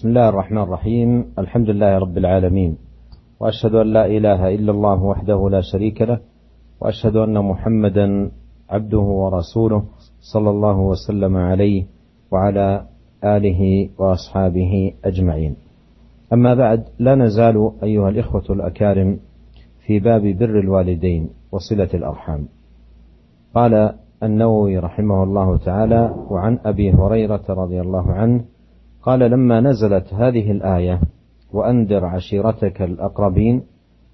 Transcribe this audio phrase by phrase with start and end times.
[0.00, 1.24] بسم الله الرحمن الرحيم.
[1.38, 2.76] الحمد لله رب العالمين.
[3.40, 6.20] وأشهد أن لا إله إلا الله وحده لا شريك له
[6.80, 8.30] وأشهد أن محمدا
[8.70, 9.82] عبده ورسوله
[10.32, 11.84] صلى الله وسلم عليه
[12.32, 12.84] وعلى
[13.24, 15.56] آله وأصحابه أجمعين.
[16.32, 19.18] أما بعد لا نزال أيها الإخوة الأكارم
[19.86, 22.48] في باب بر الوالدين وصلة الأرحام.
[23.54, 28.44] قال النووي رحمه الله تعالى وعن أبي هريرة رضي الله عنه
[29.02, 31.00] قال لما نزلت هذه الآية
[31.52, 33.62] وانذر عشيرتك الأقربين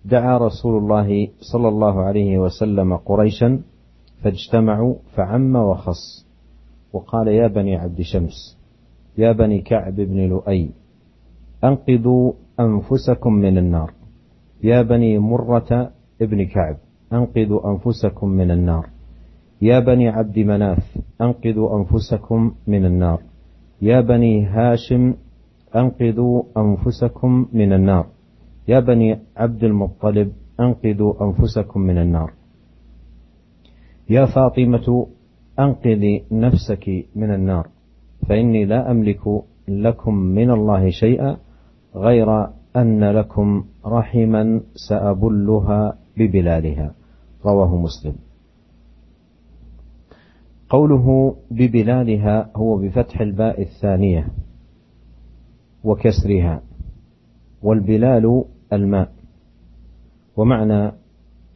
[0.05, 3.61] دعا رسول الله صلى الله عليه وسلم قريشا
[4.23, 6.27] فاجتمعوا فعم وخص.
[6.93, 8.59] وقال يا بني عبد شمس
[9.19, 10.71] يا بني كعب بن لؤي
[11.65, 13.93] أنقذوا أنفسكم من النار.
[14.63, 15.91] يا بني مرة
[16.23, 16.77] ابن كعب
[17.13, 18.87] أنقذوا أنفسكم من النار.
[19.63, 23.21] يا بني عبد مناف أنقذوا أنفسكم من النار.
[23.83, 25.15] يا بني هاشم
[25.77, 28.07] أنقذوا أنفسكم من النار.
[28.69, 32.33] يا بني عبد المطلب أنقذوا أنفسكم من النار.
[34.11, 35.07] يا فاطمة
[35.59, 37.69] انقذي نفسك من النار.
[38.29, 41.37] فإني لا أملك لكم من الله شيئا
[41.95, 42.47] غير
[42.77, 46.95] أن لكم رحما سأبلها ببلالها
[47.45, 48.26] رواه مسلم.
[50.69, 54.29] قوله ببلالها هو بفتح الباء الثانية
[55.85, 56.63] وكسرها
[57.63, 59.13] والبلال الماء.
[60.37, 60.93] ومعنى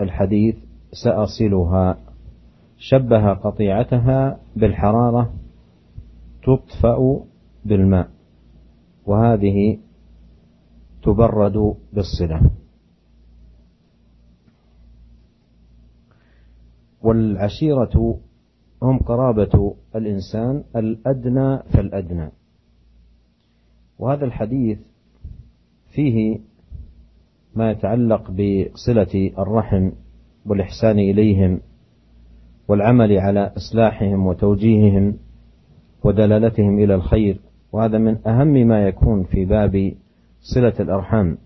[0.01, 0.57] الحديث
[1.05, 1.99] سأصلها
[2.79, 5.33] شبه قطيعتها بالحرارة
[6.43, 7.21] تطفأ
[7.65, 8.09] بالماء
[9.07, 9.79] وهذه
[11.03, 12.51] تبرد بالصلة.
[17.03, 18.19] والعشيرة
[18.83, 22.29] هم قرابة الإنسان الأدنى فالأدنى.
[23.99, 24.79] وهذا الحديث
[25.95, 26.39] فيه
[27.55, 29.91] ما يتعلق بصلة الرحم
[30.47, 31.61] والإحسان إليهم
[32.69, 35.17] والعمل على إصلاحهم وتوجيههم
[36.05, 37.41] ودلالتهم إلى الخير.
[37.73, 39.93] وهذا من أهم ما يكون في باب
[40.55, 41.39] صلة الأرحام.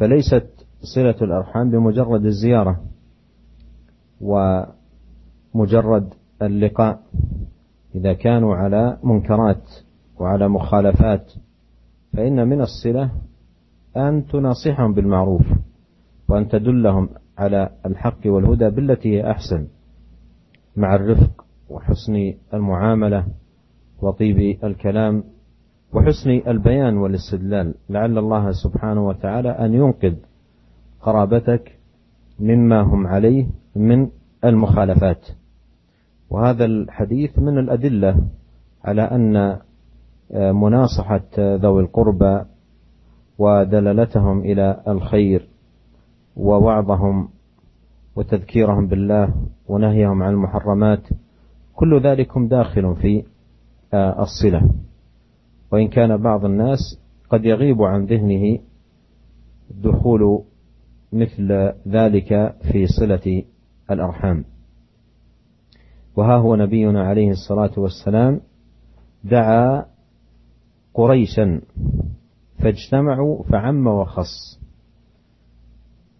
[0.00, 2.80] فليست صلة الأرحام بمجرد الزيارة
[4.20, 4.62] و
[5.56, 7.00] مجرد اللقاء
[7.94, 9.62] إذا كانوا على منكرات
[10.20, 11.32] وعلى مخالفات
[12.12, 13.10] فإن من الصلة
[13.96, 15.46] أن تناصحهم بالمعروف
[16.28, 17.08] وأن تدلهم
[17.38, 19.66] على الحق والهدى بالتي هي أحسن
[20.76, 23.26] مع الرفق وحسن المعاملة
[24.02, 25.24] وطيب الكلام
[25.92, 27.74] وحسن البيان والاستدلال.
[27.88, 30.14] لعل الله سبحانه وتعالى أن ينقذ
[31.00, 31.78] قرابتك
[32.40, 33.46] مما هم عليه
[33.76, 34.08] من
[34.44, 35.26] المخالفات.
[36.30, 38.26] وهذا الحديث من الأدلة
[38.84, 39.36] على أن
[40.32, 42.44] آه، مناصحة ذوي القربى
[43.38, 45.48] ودلالتهم إلى الخير
[46.36, 47.28] ووعظهم
[48.16, 49.34] وتذكيرهم بالله
[49.68, 51.08] ونهيهم عن المحرمات
[51.74, 53.24] كل ذلك داخل في
[53.94, 54.70] آه، الصلة.
[55.72, 56.78] وإن كان بعض الناس
[57.30, 58.58] قد يغيب عن ذهنه
[59.70, 60.42] دخول
[61.12, 63.42] مثل ذلك في صلة
[63.90, 64.44] الأرحام.
[66.16, 68.40] وها هو نبينا عليه الصلاة والسلام
[69.24, 69.84] دعا
[70.94, 71.60] قريشا
[72.58, 74.60] فاجتمعوا فعم وخص.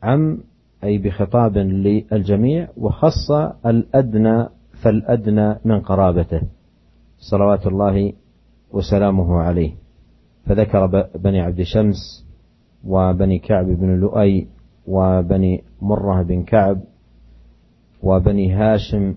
[0.03, 0.39] عم
[0.85, 3.31] أي بخطاب للجميع وخص
[3.67, 4.49] الأدنى
[4.83, 6.41] فالأدنى من قرابته.
[7.19, 8.13] صلوات الله
[8.73, 9.75] وسلامه عليه.
[10.47, 12.27] فذكر بني عبد شمس
[12.85, 14.47] وبني كعب بن لؤي
[14.87, 16.81] وبني مرة بن كعب
[18.03, 19.15] وبني هاشم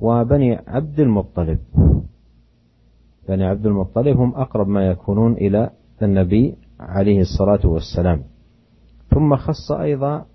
[0.00, 1.58] وبني عبد المطلب.
[3.28, 5.70] بني عبد المطلب هم أقرب ما يكونون إلى
[6.02, 8.22] النبي عليه الصلاة والسلام.
[9.10, 10.26] ثم خص أيضا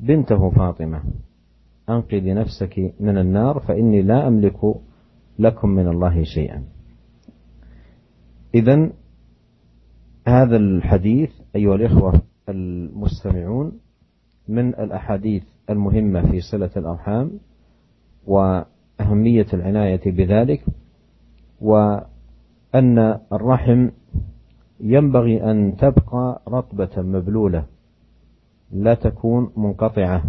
[0.00, 1.02] بنته فاطمة.
[1.88, 4.74] أنقذي نفسك من النار فإني لا أملك
[5.38, 6.64] لكم من الله شيئا.
[8.54, 8.90] إذا
[10.28, 13.72] هذا الحديث أيها الإخوة المستمعون
[14.48, 17.30] من الأحاديث المهمة في صلة الأرحام.
[18.26, 20.64] وأهمية العناية بذلك
[21.60, 23.88] وأن الرحم
[24.80, 27.64] ينبغي أن تبقى رطبة مبلولة
[28.72, 30.22] لا تكون منقطعة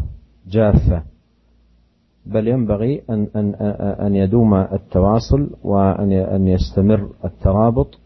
[0.47, 1.03] جافة
[2.25, 3.55] بل ينبغي أن أن
[4.05, 7.99] أن يدوم التواصل وأن أن يستمر الترابط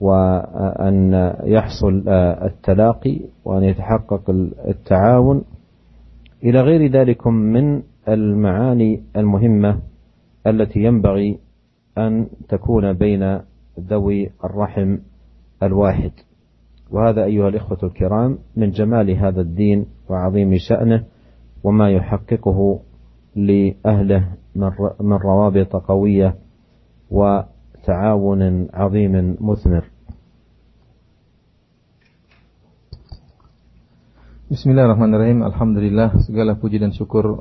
[0.00, 2.08] وأن يحصل
[2.42, 4.30] التلاقي وأن يتحقق
[4.68, 5.44] التعاون.
[6.44, 9.80] إلى غير ذلك من المعاني المهمة
[10.46, 11.38] التي ينبغي
[11.98, 13.40] أن تكون بين
[13.80, 14.98] ذوي الرحم
[15.62, 16.12] الواحد.
[16.90, 21.04] وهذا أيها الإخوة الكرام من جمال هذا الدين وعظيم شأنه
[21.64, 22.80] وما يحققه
[23.36, 24.28] لأهله
[25.00, 26.34] من روابط قوية
[27.10, 29.84] وتعاون عظيم مثمر.
[34.52, 35.40] Bismillahirrahmanirrahim.
[35.48, 37.40] Alhamdulillah segala puji dan syukur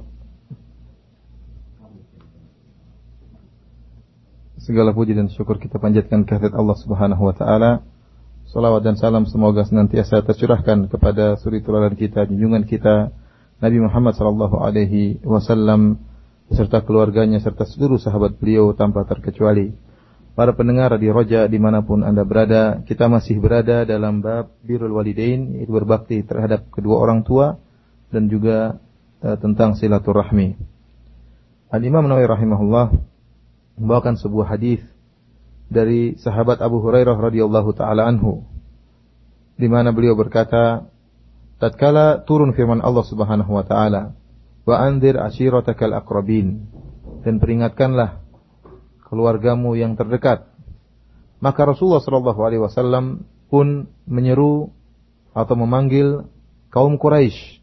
[4.72, 7.84] segala puji dan syukur kita panjatkan kehadirat Allah Subhanahu wa taala.
[8.48, 13.12] Salawat dan salam semoga senantiasa tercurahkan kepada suri teladan kita, junjungan kita
[13.60, 16.00] Nabi Muhammad sallallahu alaihi wasallam
[16.48, 19.76] beserta keluarganya serta seluruh sahabat beliau tanpa terkecuali.
[20.32, 24.96] Para pendengar di Roja di mana pun Anda berada, kita masih berada dalam bab birul
[24.96, 27.60] walidain, yaitu berbakti terhadap kedua orang tua
[28.08, 28.80] dan juga
[29.20, 30.56] uh, tentang silaturahmi.
[31.72, 33.11] Al-Imam Nawawi rahimahullah
[33.78, 34.82] membawakan sebuah hadis
[35.72, 38.44] dari sahabat Abu Hurairah radhiyallahu taala anhu
[39.56, 40.90] di mana beliau berkata
[41.62, 44.18] tatkala turun firman Allah Subhanahu wa taala
[44.66, 46.66] wa anzir ashiratakal aqrabin
[47.22, 48.22] dan peringatkanlah
[49.12, 50.48] keluargamu yang terdekat.
[51.44, 54.72] Maka Rasulullah Shallallahu Alaihi Wasallam pun menyeru
[55.36, 56.30] atau memanggil
[56.72, 57.60] kaum Quraisy.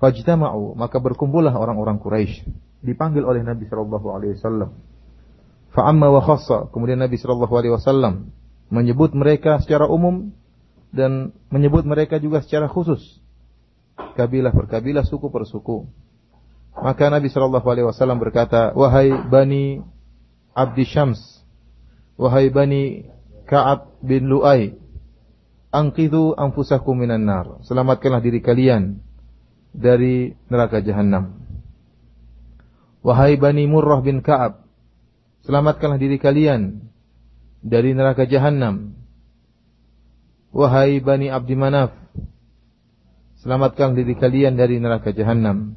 [0.00, 2.48] Fajtama'u, maka berkumpullah orang-orang Quraisy.
[2.80, 4.74] Dipanggil oleh Nabi Shallallahu Alaihi Wasallam.
[5.70, 8.34] Fa'amma wa khassa, kemudian Nabi Shallallahu Alaihi Wasallam
[8.70, 10.34] menyebut mereka secara umum
[10.90, 13.22] dan menyebut mereka juga secara khusus.
[13.94, 15.86] Kabilah per kabilah, suku per suku.
[16.74, 19.82] Maka Nabi Shallallahu Alaihi Wasallam berkata, wahai bani
[20.54, 21.40] Abdi Syams
[22.20, 23.08] wahai bani
[23.48, 24.76] Ka'ab bin Lu'ay
[25.72, 29.00] angkidhu anfusakum minan nar selamatkanlah diri kalian
[29.72, 31.40] dari neraka jahanam
[33.00, 34.68] wahai bani Murrah bin Ka'ab
[35.50, 36.78] selamatkanlah diri kalian
[37.58, 38.94] dari neraka jahanam
[40.54, 41.90] wahai bani Abdi Manaf
[43.42, 45.74] selamatkan diri kalian dari neraka jahanam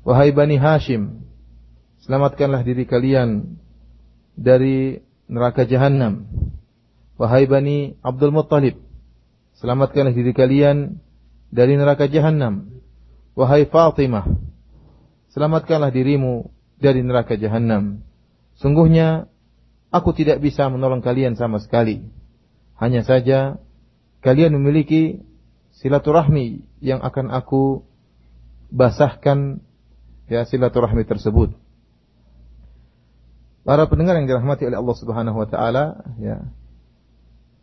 [0.00, 1.20] wahai bani Hashim
[2.08, 3.60] selamatkanlah diri kalian
[4.34, 5.00] dari
[5.30, 6.26] neraka jahanam.
[7.14, 8.82] Wahai Bani Abdul Muttalib,
[9.62, 10.98] selamatkanlah diri kalian
[11.54, 12.82] dari neraka jahanam.
[13.38, 14.26] Wahai Fatimah,
[15.30, 18.02] selamatkanlah dirimu dari neraka jahanam.
[18.58, 19.26] Sungguhnya
[19.90, 22.06] aku tidak bisa menolong kalian sama sekali.
[22.78, 23.58] Hanya saja
[24.22, 25.22] kalian memiliki
[25.78, 27.86] silaturahmi yang akan aku
[28.70, 29.62] basahkan
[30.30, 31.54] ya silaturahmi tersebut.
[33.64, 36.44] Para pendengar yang dirahmati oleh Allah Subhanahu wa taala, ya.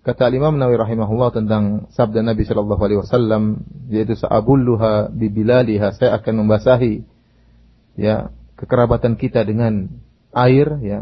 [0.01, 6.17] Kata Imam Nawawi rahimahullah tentang sabda Nabi sallallahu alaihi wasallam yaitu sa'abulluha bi bilaliha, saya
[6.17, 7.05] akan membasahi
[8.01, 9.93] ya kekerabatan kita dengan
[10.35, 10.99] air ya.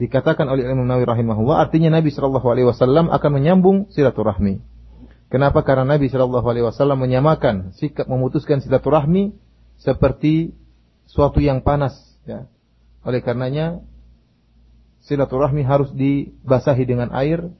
[0.00, 4.64] Dikatakan oleh Imam Nawawi rahimahullah artinya Nabi sallallahu alaihi wasallam akan menyambung silaturahmi.
[5.28, 5.64] Kenapa?
[5.64, 9.36] Karena Nabi sallallahu alaihi wasallam menyamakan sikap memutuskan silaturahmi
[9.80, 10.56] seperti
[11.08, 12.48] suatu yang panas ya.
[13.04, 13.84] Oleh karenanya
[15.04, 17.52] silaturahmi harus dibasahi dengan air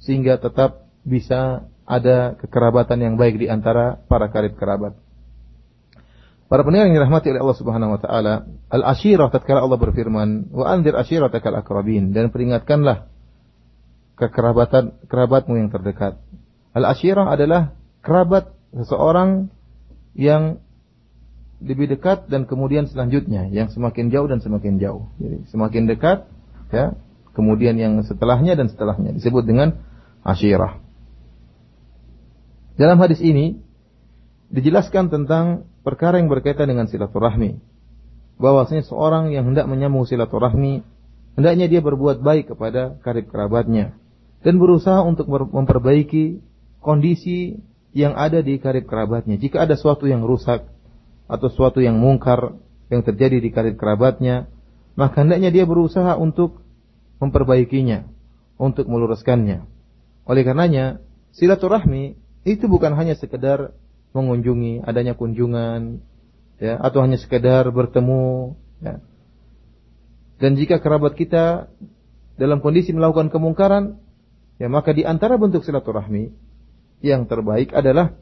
[0.00, 4.96] sehingga tetap bisa ada kekerabatan yang baik di antara para karib kerabat.
[6.44, 8.34] Para pendengar yang dirahmati oleh Allah Subhanahu wa taala,
[8.68, 13.08] al-ashirah tatkala Allah berfirman, "Wa anzir ashiratakal aqrabin" dan peringatkanlah
[14.20, 16.20] kekerabatan kerabatmu yang terdekat.
[16.76, 17.72] Al-ashirah adalah
[18.04, 19.48] kerabat seseorang
[20.12, 20.60] yang
[21.64, 25.08] lebih dekat dan kemudian selanjutnya yang semakin jauh dan semakin jauh.
[25.16, 26.28] Jadi semakin dekat
[26.70, 26.92] ya
[27.34, 29.80] kemudian yang setelahnya dan setelahnya disebut dengan
[30.22, 30.84] asyirah
[32.74, 33.58] dalam hadis ini
[34.50, 37.60] dijelaskan tentang perkara yang berkaitan dengan silaturahmi
[38.40, 40.82] bahwasanya seorang yang hendak menyambung silaturahmi
[41.38, 43.94] hendaknya dia berbuat baik kepada karib kerabatnya
[44.44, 46.44] dan berusaha untuk memperbaiki
[46.84, 47.62] kondisi
[47.96, 49.40] yang ada di karib kerabatnya.
[49.40, 50.68] Jika ada sesuatu yang rusak
[51.24, 52.58] atau sesuatu yang mungkar
[52.92, 54.52] yang terjadi di karib kerabatnya,
[54.98, 56.60] maka hendaknya dia berusaha untuk
[57.22, 58.04] memperbaikinya,
[58.60, 59.64] untuk meluruskannya.
[60.28, 61.00] Oleh karenanya,
[61.32, 63.72] silaturahmi itu bukan hanya sekedar
[64.14, 65.98] mengunjungi, adanya kunjungan,
[66.62, 69.02] ya, atau hanya sekedar bertemu, ya.
[70.38, 71.70] Dan jika kerabat kita
[72.38, 73.98] dalam kondisi melakukan kemungkaran,
[74.58, 76.30] ya maka di antara bentuk silaturahmi
[77.02, 78.14] yang terbaik adalah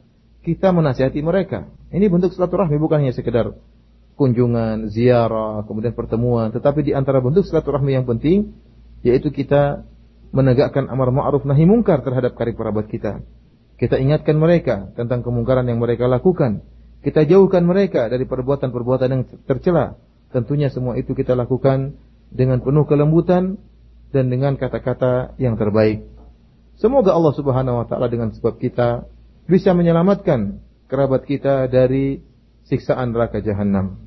[0.45, 1.69] kita menasihati mereka.
[1.89, 3.53] Ini bentuk silaturahmi bukan hanya sekedar
[4.13, 8.53] kunjungan, ziarah, kemudian pertemuan, tetapi di antara bentuk silaturahmi yang penting
[9.03, 9.83] yaitu kita
[10.33, 13.21] menegakkan amar ma'ruf nahi mungkar terhadap karib kerabat kita.
[13.77, 16.61] Kita ingatkan mereka tentang kemungkaran yang mereka lakukan.
[17.03, 19.99] Kita jauhkan mereka dari perbuatan-perbuatan yang tercela.
[20.31, 21.99] Tentunya semua itu kita lakukan
[22.31, 23.59] dengan penuh kelembutan
[24.13, 26.05] dan dengan kata-kata yang terbaik.
[26.77, 29.05] Semoga Allah Subhanahu wa taala dengan sebab kita
[29.45, 32.21] bisa menyelamatkan kerabat kita dari
[32.65, 33.99] siksaan neraka jahanam.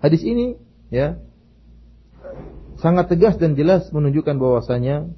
[0.00, 0.56] Hadis ini
[0.88, 1.18] ya
[2.80, 5.12] sangat tegas dan jelas menunjukkan bahwasanya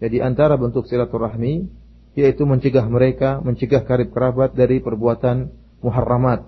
[0.00, 1.68] ya di antara bentuk silaturahmi
[2.12, 5.48] yaitu mencegah mereka, mencegah karib kerabat dari perbuatan
[5.80, 6.44] muharramat.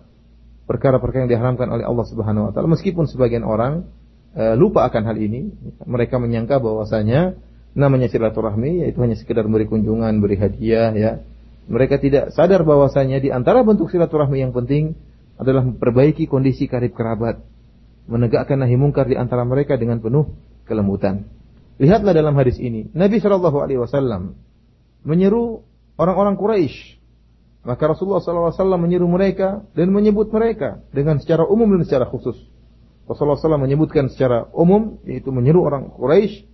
[0.65, 3.85] Perkara-perkara yang diharamkan oleh Allah Subhanahu wa taala meskipun sebagian orang
[4.33, 5.53] e, lupa akan hal ini,
[5.85, 7.37] mereka menyangka bahwasanya
[7.77, 11.13] namanya silaturahmi yaitu hanya sekedar beri kunjungan, beri hadiah ya.
[11.65, 14.97] Mereka tidak sadar bahwasanya di antara bentuk silaturahmi yang penting
[15.41, 17.41] adalah memperbaiki kondisi karib kerabat,
[18.05, 20.29] menegakkan nahi mungkar di antara mereka dengan penuh
[20.69, 21.25] kelembutan.
[21.81, 24.37] Lihatlah dalam hadis ini, Nabi Shallallahu Alaihi Wasallam
[25.05, 25.63] menyeru
[26.01, 26.99] orang-orang Quraisy.
[27.65, 32.37] Maka Rasulullah SAW menyeru mereka dan menyebut mereka dengan secara umum dan secara khusus.
[33.09, 36.49] Rasulullah SAW menyebutkan secara umum, yaitu menyeru orang Quraisy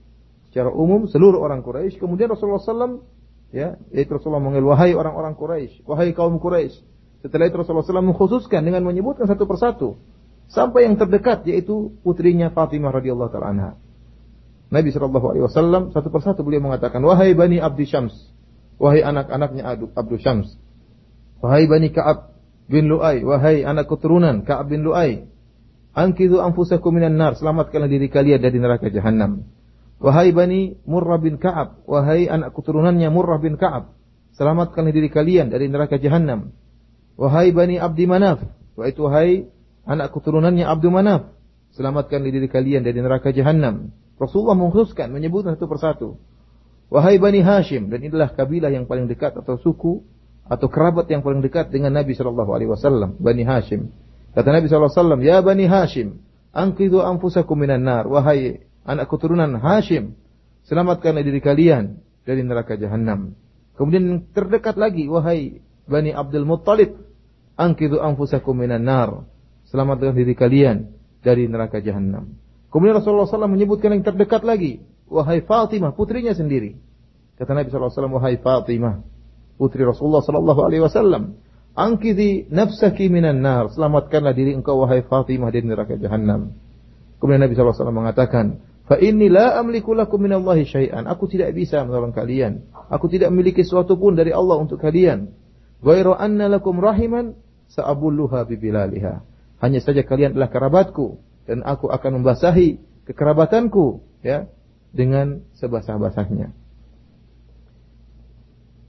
[0.50, 1.98] secara umum seluruh orang Quraisy.
[1.98, 3.06] Kemudian Rasulullah SAW,
[3.54, 6.82] ya, yaitu Rasulullah mengenal wahai orang-orang Quraisy, wahai kaum Quraisy.
[7.22, 9.88] Setelah itu Rasulullah SAW mengkhususkan dengan menyebutkan satu persatu
[10.50, 13.78] sampai yang terdekat yaitu putrinya Fatimah radhiyallahu anha.
[14.70, 18.14] Nabi Shallallahu alaihi wasallam satu persatu beliau mengatakan, "Wahai Bani Abdi Syams,
[18.80, 20.56] wahai anak-anaknya Abdu Syams,
[21.44, 22.32] wahai Bani Ka'ab
[22.72, 25.28] bin Lu'ai, wahai anak keturunan Ka'ab bin Lu'ai,
[25.90, 29.42] Angkidu anfusakum minan nar, selamatkanlah diri kalian dari neraka jahanam.
[30.00, 33.92] Wahai Bani Murrah bin Ka'ab, wahai anak keturunannya Murrah bin Ka'ab,
[34.38, 36.54] selamatkanlah diri kalian dari neraka jahanam.
[37.20, 38.40] Wahai Bani Abdi Manaf,
[38.78, 39.30] wahai wahai
[39.84, 41.36] anak keturunannya Abdu Manaf,
[41.76, 43.92] selamatkanlah diri kalian dari neraka jahanam.
[44.16, 46.08] Rasulullah mengkhususkan menyebutkan satu persatu.
[46.90, 50.02] Wahai Bani Hashim, dan inilah kabilah yang paling dekat atau suku
[50.50, 53.94] atau kerabat yang paling dekat dengan Nabi Shallallahu Alaihi Wasallam, Bani Hashim.
[54.34, 58.06] Kata Nabi SAW, Ya Bani Hashim, angkidu anfusakum minan nar.
[58.10, 60.18] Wahai anak keturunan Hashim,
[60.66, 63.38] selamatkanlah diri kalian dari neraka jahanam.
[63.78, 66.98] Kemudian terdekat lagi, wahai Bani Abdul Muttalib,
[67.54, 69.26] angkidu anfusakum minan nar.
[69.70, 70.90] Selamatkan diri kalian
[71.22, 72.34] dari neraka jahanam.
[72.74, 76.78] Kemudian Rasulullah SAW menyebutkan yang terdekat lagi, wahai Fatimah, putrinya sendiri.
[77.36, 79.02] Kata Nabi SAW, wahai Fatimah,
[79.58, 81.36] putri Rasulullah SAW,
[81.70, 83.70] Angkidi nafsaki minan nar.
[83.70, 86.50] Selamatkanlah diri engkau wahai Fatimah dari neraka jahanam.
[87.22, 88.58] Kemudian Nabi SAW mengatakan,
[88.90, 91.06] Fa inni la amliku lakum minallahi syai'an.
[91.06, 92.66] Aku tidak bisa menolong kalian.
[92.90, 95.30] Aku tidak memiliki sesuatu pun dari Allah untuk kalian.
[95.78, 97.38] Ghairu anna lakum rahiman
[97.70, 99.22] sa'abulluha bibilaliha.
[99.62, 104.50] Hanya saja kalian adalah kerabatku dan aku akan membasahi kekerabatanku ya
[104.90, 106.52] dengan sebasah-basahnya.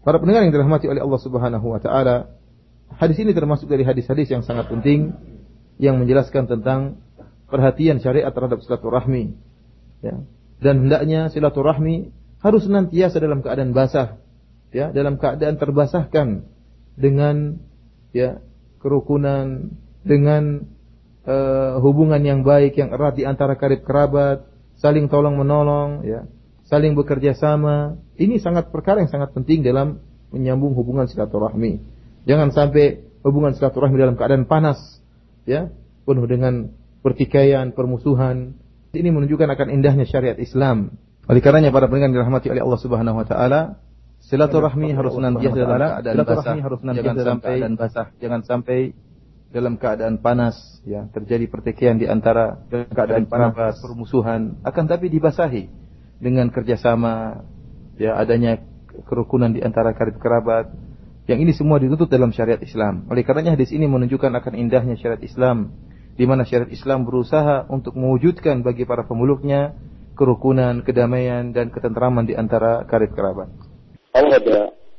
[0.01, 2.41] Para pendengar yang dirahmati oleh Allah Subhanahu wa taala,
[2.97, 5.15] Hadis ini termasuk dari hadis-hadis yang sangat penting
[5.79, 6.99] yang menjelaskan tentang
[7.47, 9.35] perhatian syariat terhadap silaturahmi.
[10.03, 10.19] Ya.
[10.59, 14.19] Dan hendaknya silaturahmi harus senantiasa dalam keadaan basah,
[14.75, 16.27] ya, dalam keadaan terbasahkan
[16.99, 17.61] dengan
[18.11, 18.43] ya
[18.81, 20.67] kerukunan, dengan
[21.25, 24.50] uh, hubungan yang baik yang erat di antara karib kerabat,
[24.81, 26.25] saling tolong menolong, ya,
[26.65, 28.01] saling bekerja sama.
[28.17, 30.01] Ini sangat perkara yang sangat penting dalam
[30.33, 31.77] menyambung hubungan silaturahmi.
[32.25, 34.81] Jangan sampai hubungan silaturahmi dalam keadaan panas,
[35.45, 35.69] ya,
[36.03, 36.73] penuh dengan
[37.05, 38.57] pertikaian, permusuhan.
[38.91, 40.97] Ini menunjukkan akan indahnya syariat Islam.
[41.29, 43.61] Oleh karenanya para pendengar dirahmati oleh Allah Subhanahu wa taala,
[44.25, 46.55] silaturahmi harus senantiasa dalam keadaan basah.
[46.97, 47.55] jangan sampai
[48.19, 48.79] jangan sampai
[49.50, 55.70] dalam keadaan panas, ya, terjadi pertikaian di antara keadaan panas, permusuhan, akan tapi dibasahi
[56.20, 57.46] dengan kerjasama,
[57.96, 58.60] ya, adanya
[59.08, 60.72] kerukunan di antara karib kerabat,
[61.26, 63.08] yang ini semua dituntut dalam syariat Islam.
[63.10, 65.74] Oleh karenanya hadis ini menunjukkan akan indahnya syariat Islam
[66.16, 69.76] di mana syariat Islam berusaha untuk mewujudkan bagi para pemeluknya
[70.16, 73.52] kerukunan, kedamaian dan ketentraman di antara karib kerabat.
[74.16, 74.48] أورد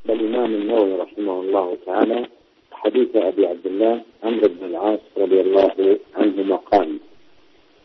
[0.06, 2.18] الإمام النووي رحمه الله تعالى
[2.83, 6.97] حديث أبي عبد الله عمرو بن العاص رضي الله عنهما قال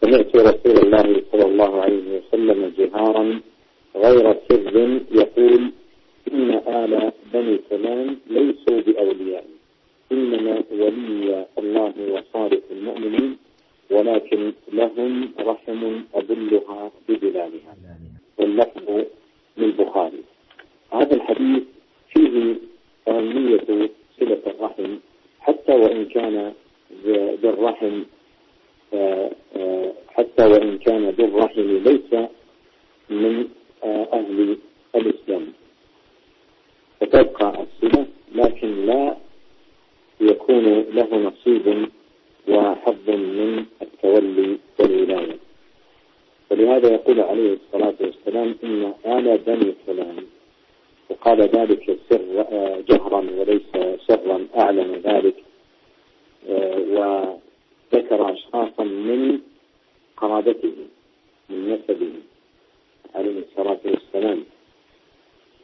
[0.00, 3.40] سمعت رسول الله صلى الله عليه وسلم جهارا
[3.96, 5.62] غير سر يقول
[6.32, 9.44] إن آل بني فلان ليسوا بأولياء
[10.12, 13.36] إنما ولي الله وصالح المؤمنين
[13.90, 17.74] ولكن لهم رحم أدلها ببلادها.
[18.38, 19.04] واللفظ
[19.58, 20.22] للبخاري.
[20.92, 21.62] هذا الحديث
[22.14, 22.54] فيه
[23.08, 23.90] أهمية
[24.20, 24.96] صلة الرحم
[25.40, 26.52] حتى وإن كان
[27.42, 28.02] ذو الرحم
[30.08, 32.28] حتى وإن كان ذو الرحم ليس
[33.10, 33.48] من
[33.84, 34.58] أهل
[34.96, 35.46] الإسلام.
[37.00, 39.16] فتبقى الصلة لكن لا
[40.20, 41.88] يكون له نصيب
[42.48, 45.36] وحظ من التولي والولاية.
[46.50, 50.16] ولهذا يقول عليه الصلاة والسلام إن آل بني فلان
[51.10, 52.44] وقال ذلك سر
[52.88, 53.72] جهرا وليس
[54.06, 55.34] سرا أعلن ذلك.
[56.88, 59.40] وذكر أشخاصا من
[60.16, 60.72] قرابته
[61.50, 62.12] من نسبه
[63.14, 64.44] عليه الصلاة والسلام.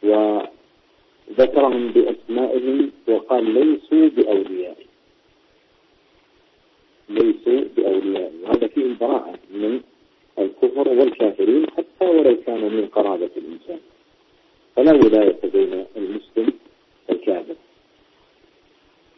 [0.02, 4.76] وذكرهم بأسمائهم وقال ليسوا بأولياء.
[7.08, 8.32] ليسوا بأولياء.
[8.42, 9.80] وهذا فيه البراءة من
[10.38, 13.80] الكفر والكافرين حتى ولو كانوا من قرابة الإنسان.
[14.76, 16.52] فلا ولاية بين المسلم
[17.08, 17.54] والكافر.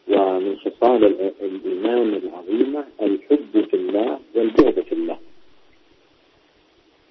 [0.07, 1.03] ومن خصال
[1.41, 5.19] الإيمان العظيمة الحب في الله والبغض في الله.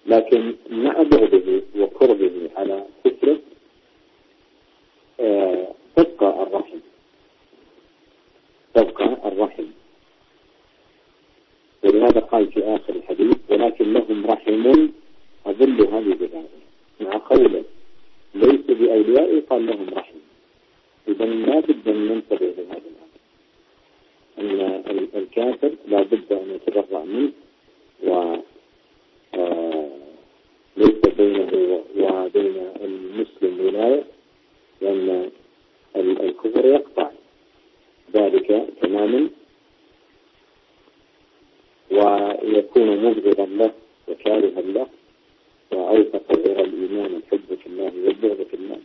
[0.06, 3.38] لكن مع بغضه وكرهه على كفره
[5.20, 6.78] آه، تبقى الرحم.
[8.74, 9.64] تبقى الرحم.
[11.84, 14.88] ولهذا قال في آخر الحديث ولكن لهم رحم
[15.46, 16.50] أظل هذه بذلك
[17.00, 17.64] مع قوله
[18.34, 20.16] ليس بأولياء قال لهم رحم.
[21.08, 23.16] إذا لا بد أن ننتبه لهذا الأمر.
[24.38, 27.32] أن الكافر لا بد أن يتبرع منه
[28.04, 28.36] و
[29.34, 29.88] آه،
[30.76, 34.04] ليس بينه وبين المسلم ولاية
[34.80, 35.30] لأن
[35.96, 37.10] الكفر يقطع.
[38.14, 39.28] ذلك تماما.
[41.90, 43.72] ويكون مبغضا له
[44.08, 44.86] وكارها له.
[45.72, 48.78] وأوثق غير الإيمان الحب في الله والبغض في الله.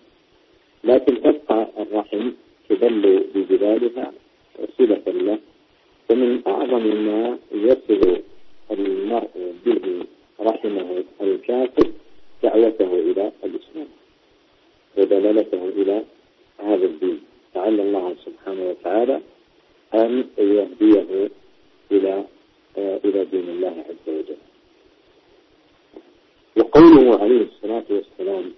[0.84, 2.32] لكن تبقى الرحم
[2.70, 4.12] تدل بجلالها
[4.78, 5.40] صلة له.
[6.10, 8.22] ومن أعظم ما يصل
[8.72, 10.06] المرء به
[10.40, 11.88] رحمه الكافر
[12.44, 13.88] دعوته إلى الإسلام
[14.98, 16.04] ودلالته إلى
[16.60, 17.20] هذا الدين.
[17.56, 19.22] لعل الله سبحانه وتعالى
[19.94, 21.30] أن يهديه
[21.92, 22.26] إلى
[22.78, 24.51] إلى دين الله عز وجل.
[26.58, 28.52] وقوله عليه الصلاة والسلام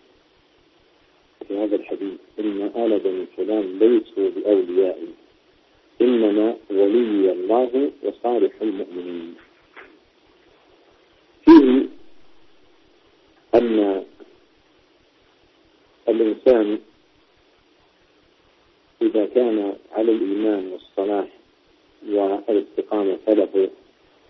[1.47, 4.99] في هذا الحديث إن آل بني فلان ليسوا بأولياء
[6.01, 9.35] إنما ولي الله وصالح المؤمنين.
[11.45, 11.85] فيه
[13.55, 14.03] أن
[16.09, 16.79] الإنسان
[19.01, 21.27] إذا كان على الإيمان والصلاح
[22.09, 23.69] والاستقامة فله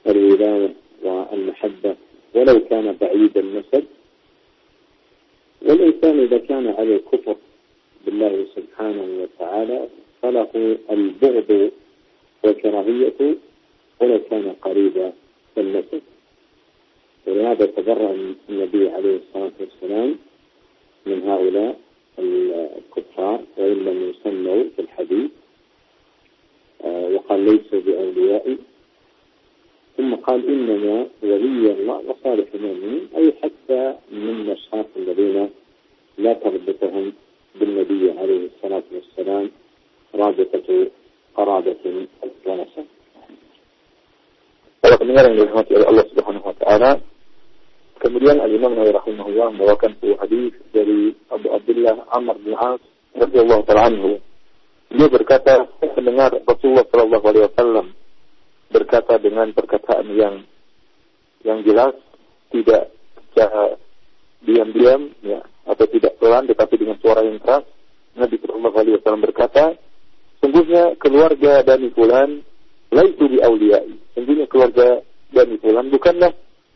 [0.07, 0.73] الولاية
[1.03, 1.95] والمحبة
[2.35, 3.83] ولو كان بعيد النسب
[5.61, 7.35] والإنسان إذا كان على الكفر
[8.05, 9.87] بالله سبحانه وتعالى
[10.21, 11.71] فله البغض
[12.43, 13.35] والكراهية
[14.01, 15.11] ولو كان قريب
[15.57, 16.01] النسب.
[17.27, 18.15] ولهذا تبرأ
[18.49, 20.15] النبي عليه الصلاة والسلام
[21.05, 21.79] من هؤلاء
[22.19, 25.31] الكفار وإن لم يسموا في الحديث
[26.83, 28.57] آه، وقال ليسوا بأوليائي
[29.97, 35.49] ثم قال إنما ولي الله وصالح المؤمنين أي حتى من الأشخاص الذين
[36.17, 37.13] لا تربطهم
[37.59, 39.51] بالنبي عليه الصلاة والسلام
[40.15, 40.69] رابطة
[41.35, 41.83] قرابة
[42.45, 42.85] ونسب.
[44.83, 46.91] Para pendengar yang dirahmati oleh Allah Subhanahu wa taala,
[48.03, 52.83] kemudian Al-Imam Nawawi rahimahullah membawakan sebuah hadis dari Abu Abdullah Amr bin As
[53.15, 54.19] radhiyallahu taala anhu.
[54.91, 57.85] Dia berkata, saya mendengar Rasulullah sallallahu alaihi wasallam
[58.73, 60.35] berkata dengan perkataan yang
[61.45, 61.93] yang jelas,
[62.49, 62.89] tidak
[63.29, 63.77] secara
[64.41, 67.67] diam-diam, ya, atau tidak pelan, tetapi dengan suara yang keras.
[68.13, 69.65] Nabi Shallallahu Alaihi Wasallam berkata,
[70.39, 72.45] sungguhnya keluarga Bani Fulan
[72.93, 73.93] laitu di auliyai.
[74.13, 75.01] Sungguhnya keluarga
[75.33, 76.31] Bani Fulan bukanlah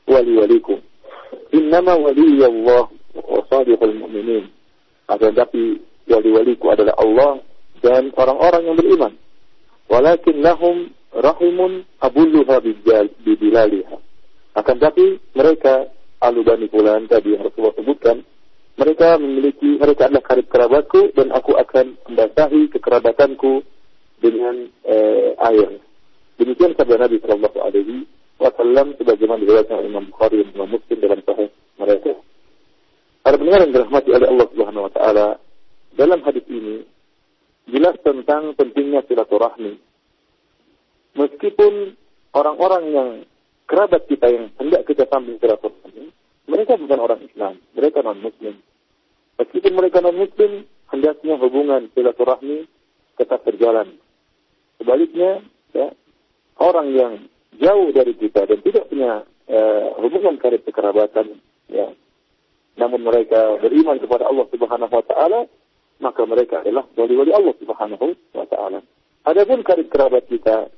[0.09, 0.81] wali-waliku.
[1.53, 4.49] Innama Allah wa salihul mu'minin.
[5.07, 5.79] Akan tapi
[6.09, 7.39] wali-waliku adalah Allah
[7.79, 9.13] dan orang-orang yang beriman.
[9.87, 12.59] Walakin lahum rahimun abulluha
[13.23, 13.97] bibilaliha.
[14.57, 18.25] Akan tapi mereka alu bani fulan tadi yang Rasulullah sebutkan,
[18.77, 23.65] mereka memiliki, mereka adalah karib kerabatku dan aku akan membasahi kekerabatanku
[24.21, 25.81] dengan eh, air.
[26.37, 28.05] Demikian sabda Nabi Shallallahu Alaihi
[28.37, 31.49] Wasallam sebagaimana diriwayatkan Imam Bukhari dan Imam Muslim dalam sahih
[31.81, 32.13] mereka.
[33.25, 35.27] Para pendengar yang dirahmati oleh Allah Subhanahu Wa Taala,
[35.97, 36.85] dalam hadis ini
[37.73, 39.81] jelas tentang pentingnya silaturahmi
[41.17, 41.97] meskipun
[42.31, 43.09] orang-orang yang
[43.67, 46.13] kerabat kita yang hendak kita sambung silaturahmi,
[46.47, 48.55] mereka bukan orang Islam, mereka non-Muslim.
[49.37, 52.69] Meskipun mereka non-Muslim, hendaknya hubungan silaturahmi
[53.19, 53.99] tetap berjalan.
[54.79, 55.43] Sebaliknya,
[55.75, 55.91] ya,
[56.61, 57.13] orang yang
[57.57, 61.91] jauh dari kita dan tidak punya uh, hubungan karib kekerabatan, ya,
[62.77, 65.39] namun mereka beriman kepada Allah Subhanahu Wa Taala,
[65.97, 68.79] maka mereka adalah wali-wali Allah Subhanahu Wa Taala.
[69.27, 70.71] Adapun karib kerabat kita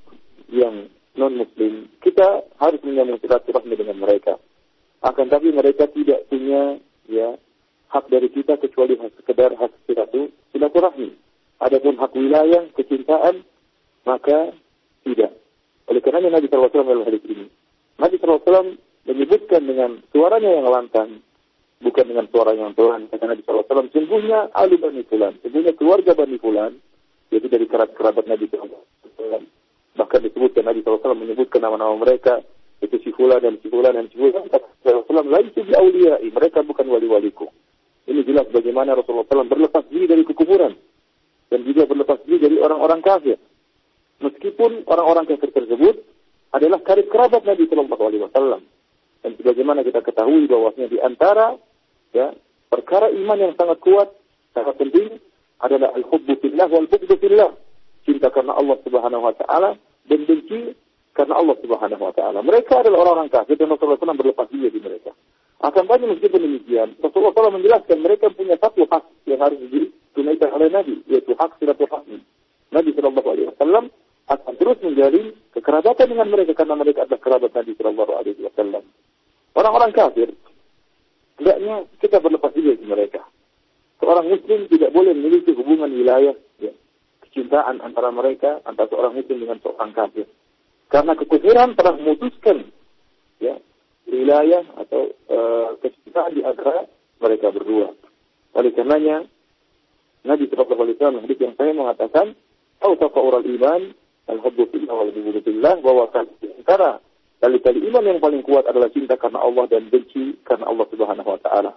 [0.49, 4.37] yang non-muslim, kita harus menyambung silaturahmi dengan mereka.
[4.99, 6.75] Akan tapi mereka tidak punya
[7.07, 7.39] ya
[7.89, 11.15] hak dari kita kecuali hak sekedar hak silatu silaturahmi.
[11.59, 13.43] Adapun hak wilayah, kecintaan,
[14.07, 14.55] maka
[15.03, 15.35] tidak.
[15.91, 17.51] Oleh karena Nabi SAW dalam hadis ini,
[17.99, 21.19] Nabi SAW menyebutkan dengan suaranya yang lantang,
[21.83, 23.11] bukan dengan suara yang pelan.
[23.11, 26.79] Kata Nabi SAW, sungguhnya ahli Bani Fulan, sungguhnya keluarga Bani Fulan,
[27.27, 28.87] yaitu dari kerabat-kerabat Nabi SAW.
[29.97, 32.43] Bahkan disebutkan Nabi SAW menyebutkan nama-nama mereka,
[32.79, 34.45] itu si Fulan dan si Fulan dan si Fulan.
[34.85, 37.49] Rasulullah, lain itu awliyai, mereka bukan wali-waliku.
[38.09, 40.73] Ini jelas bagaimana Rasulullah SAW berlepas diri dari kekufuran
[41.49, 43.37] dan juga berlepas diri dari orang-orang kafir.
[44.19, 46.01] Meskipun orang-orang kafir tersebut
[46.49, 48.65] adalah karib kerabat Nabi Wasallam.
[49.19, 51.53] Dan sebagaimana kita ketahui bahwasanya di antara
[52.15, 52.33] ya
[52.71, 54.09] perkara iman yang sangat kuat,
[54.55, 55.19] sangat penting
[55.59, 57.51] adalah al-hubbu fillah wal bughdu fillah.
[58.07, 59.75] Cinta karena Allah Subhanahu wa taala
[60.07, 60.75] dan benci
[61.13, 62.39] karena Allah Subhanahu wa taala.
[62.39, 65.11] Mereka adalah orang-orang kafir dan Rasulullah SAW berlepas diri di mereka.
[65.59, 70.71] Akan banyak meskipun demikian, Rasulullah SAW menjelaskan mereka punya satu hak yang harus ditunaikan oleh
[70.71, 72.23] Nabi, yaitu hak silaturahmi.
[72.71, 73.85] Nabi Shallallahu Alaihi Wasallam
[74.29, 78.83] akan terus menjalin kekerabatan dengan mereka karena mereka adalah kerabat Nabi Shallallahu Alaihi Wasallam.
[79.57, 80.29] Orang-orang kafir,
[81.41, 83.21] hendaknya kita berlepas diri dari mereka.
[83.99, 86.31] Seorang Muslim tidak boleh memiliki hubungan wilayah,
[86.63, 86.71] ya,
[87.29, 90.25] kecintaan antara mereka, antara seorang Muslim dengan seorang kafir.
[90.89, 92.65] Karena kekufuran telah memutuskan
[93.37, 93.61] ya,
[94.09, 96.89] wilayah atau uh, kecintaan di antara
[97.21, 97.93] mereka berdua.
[98.57, 99.29] Oleh karenanya,
[100.25, 102.25] Nabi Shallallahu Alaihi Wasallam hadis yang saya mengatakan,
[102.81, 103.93] "Au taqawul iman
[104.25, 106.97] al-hubbu fillah wal bughdu fillah," bahwa antara
[107.37, 111.39] kali-kali iman yang paling kuat adalah cinta karena Allah dan benci karena Allah Subhanahu Wa
[111.45, 111.71] Taala.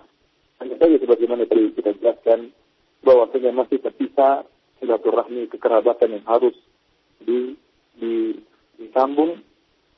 [0.65, 2.51] Hanya saja sebagaimana tadi kita jelaskan,
[3.05, 4.47] bahwasanya masih tersisa
[4.83, 6.59] silaturahmi kekerabatan yang harus
[7.23, 7.55] di,
[7.95, 8.35] di
[8.83, 9.38] disambung.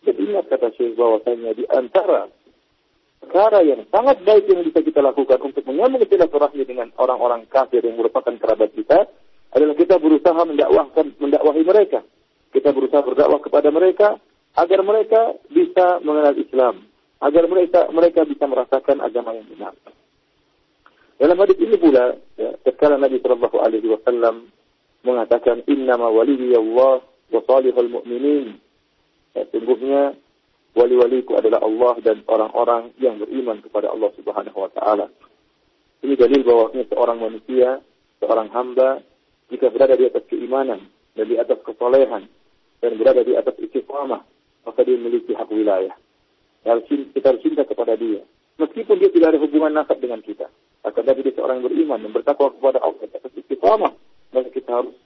[0.04, 2.28] Dan ingat kata Syekh bahwasanya di antara
[3.24, 7.96] perkara yang sangat baik yang bisa kita lakukan untuk menyambung silaturahmi dengan orang-orang kafir yang
[7.96, 9.08] merupakan kerabat kita
[9.56, 12.04] adalah kita berusaha mendakwahkan mendakwahi mereka.
[12.52, 14.20] Kita berusaha berdakwah kepada mereka
[14.54, 16.74] agar mereka bisa mengenal Islam,
[17.18, 19.74] agar mereka mereka bisa merasakan agama yang benar.
[21.14, 24.50] Dalam hadis ini pula, ya, tatkala Nabi Shallallahu Alaihi Wasallam
[25.04, 28.64] mengatakan Inna ma Allah wa salihul mu'minin
[29.34, 30.14] Ya, sungguhnya
[30.78, 35.10] wali-waliku adalah Allah dan orang-orang yang beriman kepada Allah Subhanahu wa taala.
[36.06, 37.82] Ini dalil bahwa seorang manusia,
[38.22, 39.02] seorang hamba
[39.50, 40.86] jika berada di atas keimanan
[41.18, 42.30] dan di atas kesolehan
[42.78, 44.22] dan berada di atas istiqamah,
[44.62, 45.98] maka dia memiliki hak wilayah.
[46.62, 48.22] Kita cinta kepada dia.
[48.54, 50.46] Meskipun dia tidak ada hubungan nasab dengan kita.
[50.86, 53.92] Akan dia seorang yang beriman dan bertakwa kepada Allah atas istiqamah.
[54.34, 54.96] Maka kita harus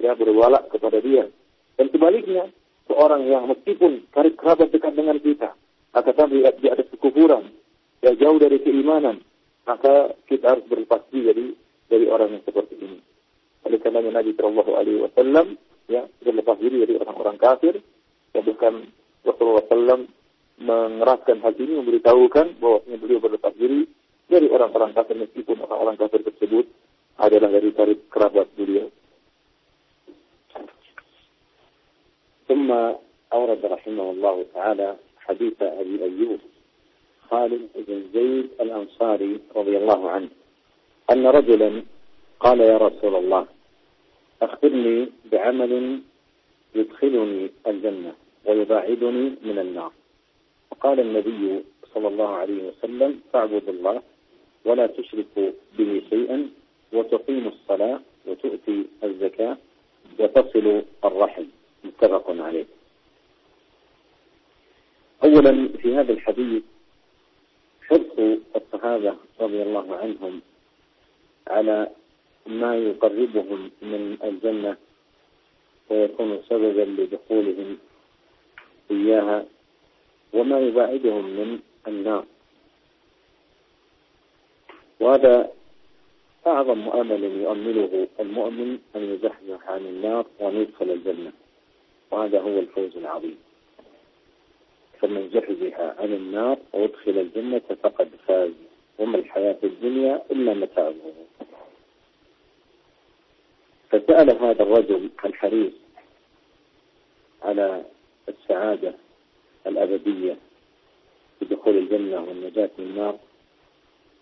[0.00, 1.28] ya, berwala kepada dia.
[1.76, 2.48] Dan sebaliknya,
[2.88, 5.52] seorang yang meskipun karib kerabat dekat dengan kita,
[5.92, 7.52] akan tapi dia ada kekufuran,
[8.00, 9.20] ya jauh dari keimanan,
[9.68, 11.46] maka kita harus berlepas diri dari,
[11.92, 12.98] dari orang yang seperti ini.
[13.68, 15.46] Oleh karena Nabi Shallallahu Alaihi Wasallam
[15.92, 17.74] ya berlepas diri dari orang-orang kafir,
[18.32, 18.88] ya bukan
[19.24, 20.08] Rasulullah SAW
[20.58, 23.86] mengeraskan hal ini memberitahukan bahwa beliau berlepas diri
[24.26, 26.66] dari orang-orang kafir meskipun orang-orang kafir tersebut
[27.18, 28.88] adalah dari karib kerabat beliau.
[32.48, 32.72] ثم
[33.32, 36.40] أورد رحمه الله تعالى حديث أبي أيوب
[37.30, 40.28] خالد بن زيد الأنصاري رضي الله عنه
[41.12, 41.82] أن رجلا
[42.40, 43.46] قال يا رسول الله
[44.42, 46.00] أخبرني بعمل
[46.74, 48.12] يدخلني الجنة
[48.44, 49.92] ويباعدني من النار
[50.70, 54.02] فقال النبي صلى الله عليه وسلم فاعبد الله
[54.64, 56.48] ولا تشرك به شيئا
[56.92, 59.56] وتقيم الصلاة وتؤتي الزكاة
[60.18, 61.44] وتصل الرحم.
[61.84, 62.66] متفق عليه.
[65.24, 66.62] أولا في هذا الحديث
[67.88, 70.40] حرص الصحابة رضي الله عنهم
[71.48, 71.90] على
[72.46, 74.76] ما يقربهم من الجنة
[75.90, 77.78] ويكون سببا لدخولهم
[78.90, 79.46] إياها
[80.32, 82.24] وما يباعدهم من النار.
[85.00, 85.52] وهذا
[86.48, 91.32] أعظم مؤمل يؤمله المؤمن أن يزحزح عن النار وأن يدخل الجنة.
[92.10, 93.38] وهذا هو الفوز العظيم.
[95.00, 98.52] فمن زحزح عن النار وادخل الجنة فقد فاز.
[98.98, 100.92] وما الحياة الدنيا إلا متاع
[103.90, 105.72] فسأل هذا الرجل الحريص
[107.42, 107.84] على
[108.28, 108.94] السعادة
[109.66, 110.36] الأبدية
[111.40, 113.18] بدخول الجنة والنجاة من النار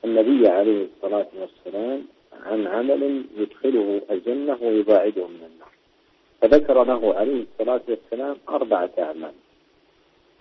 [0.05, 2.07] النبي عليه الصلاة والسلام
[2.45, 5.73] عن عمل يدخله الجنة ويباعده من النار.
[6.41, 9.33] فذكر له عليه الصلاة والسلام أربعة أعمال.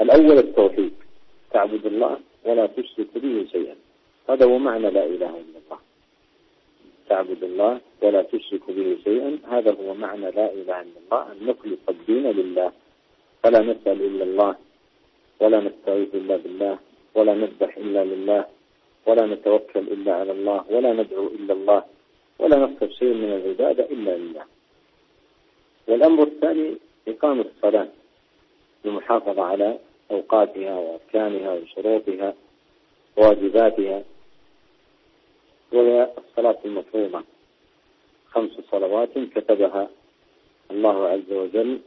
[0.01, 0.93] الأول التوحيد
[1.51, 3.75] تعبد الله ولا تشرك به شيئا.
[4.29, 5.79] هذا هو معنى لا إله إلا الله.
[7.10, 11.79] تعبد الله ولا تشرك به شيئا هذا هو معنى لا إله إلا الله أن نخلص
[11.89, 12.71] الدين لله.
[13.43, 14.55] فلا نسأل إلا الله
[15.39, 16.79] ولا نستعيذ إلا بالله
[17.15, 18.45] ولا نذبح إلا لله
[19.05, 21.83] ولا نتوكل إلا على الله ولا ندعو إلا الله
[22.39, 24.43] ولا نطلب شيء من العبادة إلا لله.
[25.87, 27.87] والأمر الثاني إقامة الصلاة
[28.85, 29.79] المحافظة على
[30.11, 32.33] أوقاتها وأركانها وشروطها
[33.17, 34.03] وواجباتها.
[35.71, 37.23] وهي الصلاة المفروضة.
[38.29, 39.89] خمس صلوات كتبها
[40.71, 41.79] الله عز وجل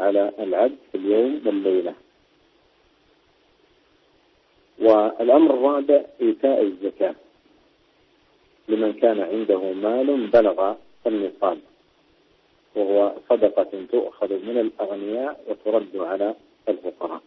[0.00, 1.94] على العبد في اليوم والليلة.
[4.80, 7.14] والأمر الرابع إيتاء الزكاة.
[8.68, 10.74] لمن كان عنده مال بلغ
[11.06, 11.58] النصاب
[12.74, 16.34] وهو صدقة تؤخذ من الأغنياء وترد على
[16.68, 17.22] الفقراء.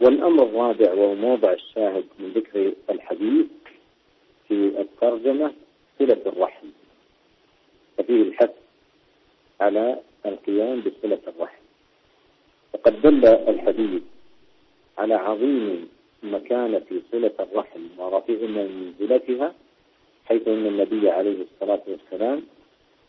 [0.00, 3.46] والأمر الرابع وهو موضع الشاهد من ذكر الحديث
[4.48, 5.52] في الترجمة
[5.98, 6.66] صلة الرحم.
[7.98, 8.50] ففيه الحث
[9.60, 11.62] على القيام بصلة الرحم.
[12.74, 14.02] وقد دل الحديث
[14.98, 15.88] على عظيم
[16.24, 19.54] مكانة صلة الرحم ورفيع منزلتها
[20.26, 22.42] حيث أن النبي عليه الصلاة والسلام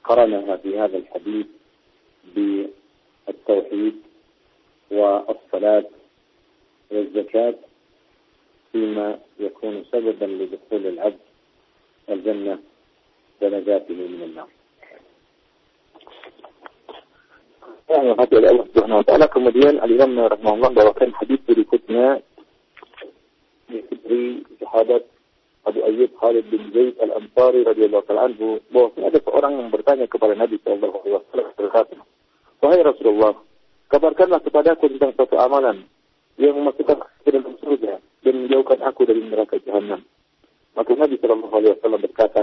[0.04, 1.46] قرنها في هذا الحديث
[2.36, 3.96] بالتوحيد
[4.92, 5.86] والصلاة
[6.92, 7.56] والزكاة
[8.72, 11.20] فيما يكون سببا لدخول العبد
[12.10, 12.60] الجنة
[13.42, 14.48] ونجاته من النار.
[18.46, 22.22] oleh Allah Subhanahu wa taala kemudian Al Imam rahimahullah bawakan hadis berikutnya
[23.84, 25.04] dari syahadat
[25.66, 30.38] Abu Ayyub Khalid bin Zaid Al-Ansari radhiyallahu taala anhu bahwa ada seorang yang bertanya kepada
[30.38, 31.96] Nabi sallallahu alaihi wasallam berkata,
[32.62, 33.34] "Wahai Rasulullah,
[33.90, 35.78] kabarkanlah kepadaku tentang suatu amalan
[36.38, 40.06] yang memasukkan ke dalam surga dan menjauhkan aku dari neraka jahanam."
[40.78, 42.42] Maka Nabi sallallahu alaihi wasallam berkata,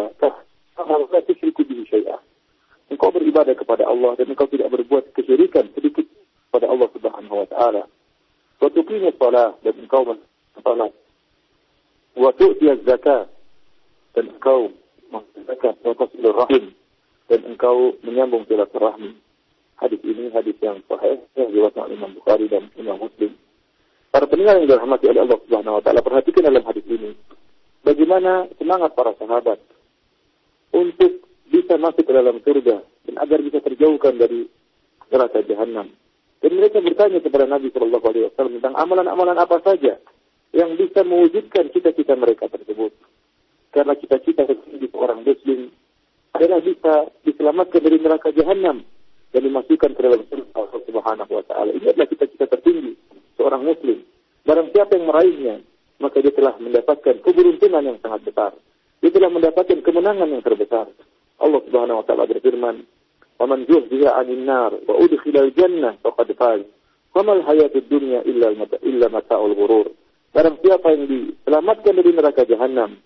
[0.75, 2.21] "Kalau la tusyriku bihi syai'ah."
[2.93, 6.05] engkau beribadah kepada Allah dan engkau tidak berbuat kesyirikan sedikit
[6.53, 7.83] pada Allah Subhanahu wa taala.
[8.61, 10.07] Wa tuqimu shalah dan engkau
[10.61, 10.93] salat.
[12.13, 13.33] Wa tu'ti zakat
[14.13, 14.73] dan engkau
[15.49, 16.77] zakat wa tasilur rahim
[17.29, 19.17] dan engkau menyambung silaturahmi.
[19.81, 23.35] Hadis ini hadis yang sahih yang diriwayatkan Imam Bukhari dan Imam Muslim.
[24.13, 27.17] Para pendengar yang dirahmati oleh Allah Subhanahu wa taala, perhatikan dalam hadis ini
[27.81, 29.59] bagaimana semangat para sahabat
[30.77, 32.77] untuk bisa masuk ke dalam surga
[33.09, 34.47] dan agar bisa terjauhkan dari
[35.09, 35.89] neraka jahanam.
[36.43, 39.97] Dan mereka bertanya kepada Nabi Shallallahu Alaihi Wasallam tentang amalan-amalan apa saja
[40.53, 42.93] yang bisa mewujudkan cita-cita mereka tersebut.
[43.73, 45.73] Karena cita-cita tertinggi seorang Muslim
[46.37, 48.85] adalah bisa diselamatkan dari neraka jahanam
[49.33, 51.71] dan dimasukkan ke dalam surga Allah Subhanahu Wa Taala.
[51.73, 52.93] Ini adalah cita-cita tertinggi
[53.41, 54.05] seorang Muslim.
[54.45, 55.57] Barang siapa yang meraihnya,
[56.05, 58.53] maka dia telah mendapatkan keberuntungan yang sangat besar.
[59.01, 60.87] Dia telah mendapatkan kemenangan yang terbesar.
[61.41, 62.77] Allah Subhanahu wa taala berfirman,
[63.41, 66.63] "Wa man zuhziha nar wa udkhila al-jannah faqad faz."
[67.13, 70.02] Famal hayatud dunya illa mata illa mata'ul ghurur.
[70.33, 72.97] Barang siapa yang diselamatkan dari neraka jahanam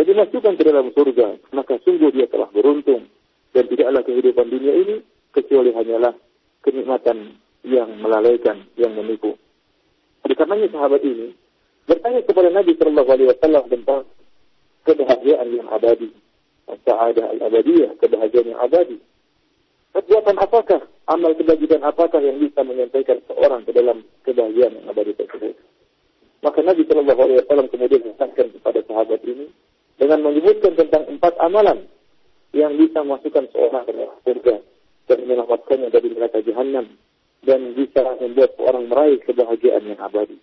[0.00, 3.04] dan dimasukkan ke dalam surga, maka sungguh dia telah beruntung
[3.52, 4.96] dan tidaklah kehidupan dunia ini
[5.36, 6.16] kecuali hanyalah
[6.64, 7.36] kenikmatan
[7.68, 9.36] yang melalaikan, yang menipu.
[10.24, 11.36] Oleh karenanya sahabat ini
[11.84, 14.00] bertanya kepada Nabi Shallallahu Alaihi Wasallam tentang
[14.88, 16.08] kebahagiaan yang abadi,
[16.64, 18.96] sa'adah al-abadiyah, kebahagiaan yang abadi.
[19.92, 20.80] Perbuatan apakah,
[21.12, 25.69] amal kebajikan apakah yang bisa menyampaikan seorang ke dalam kebahagiaan yang abadi tersebut?
[26.40, 29.46] Maka Nabi Shallallahu Alaihi Wasallam kemudian mengatakan kepada sahabat ini
[30.00, 31.84] dengan menyebutkan tentang empat amalan
[32.56, 34.56] yang bisa memasukkan seorang ke dalam surga
[35.06, 36.86] dan menyelamatkannya dari neraka jahanam
[37.44, 40.38] dan bisa membuat seorang meraih kebahagiaan yang abadi.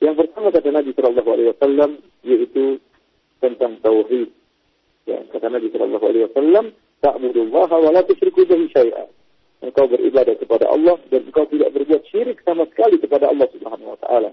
[0.00, 1.90] Yang pertama kata Nabi Shallallahu Alaihi Wasallam
[2.24, 2.80] yaitu
[3.44, 4.32] tentang tauhid
[5.04, 6.64] Ya, kata Nabi Shallallahu Alaihi Wasallam,
[7.04, 9.04] "Ta'budullah wa la tusyriku bihi syai'a."
[9.60, 13.98] Engkau beribadah kepada Allah dan engkau tidak berbuat syirik sama sekali kepada Allah Subhanahu wa
[14.00, 14.32] taala.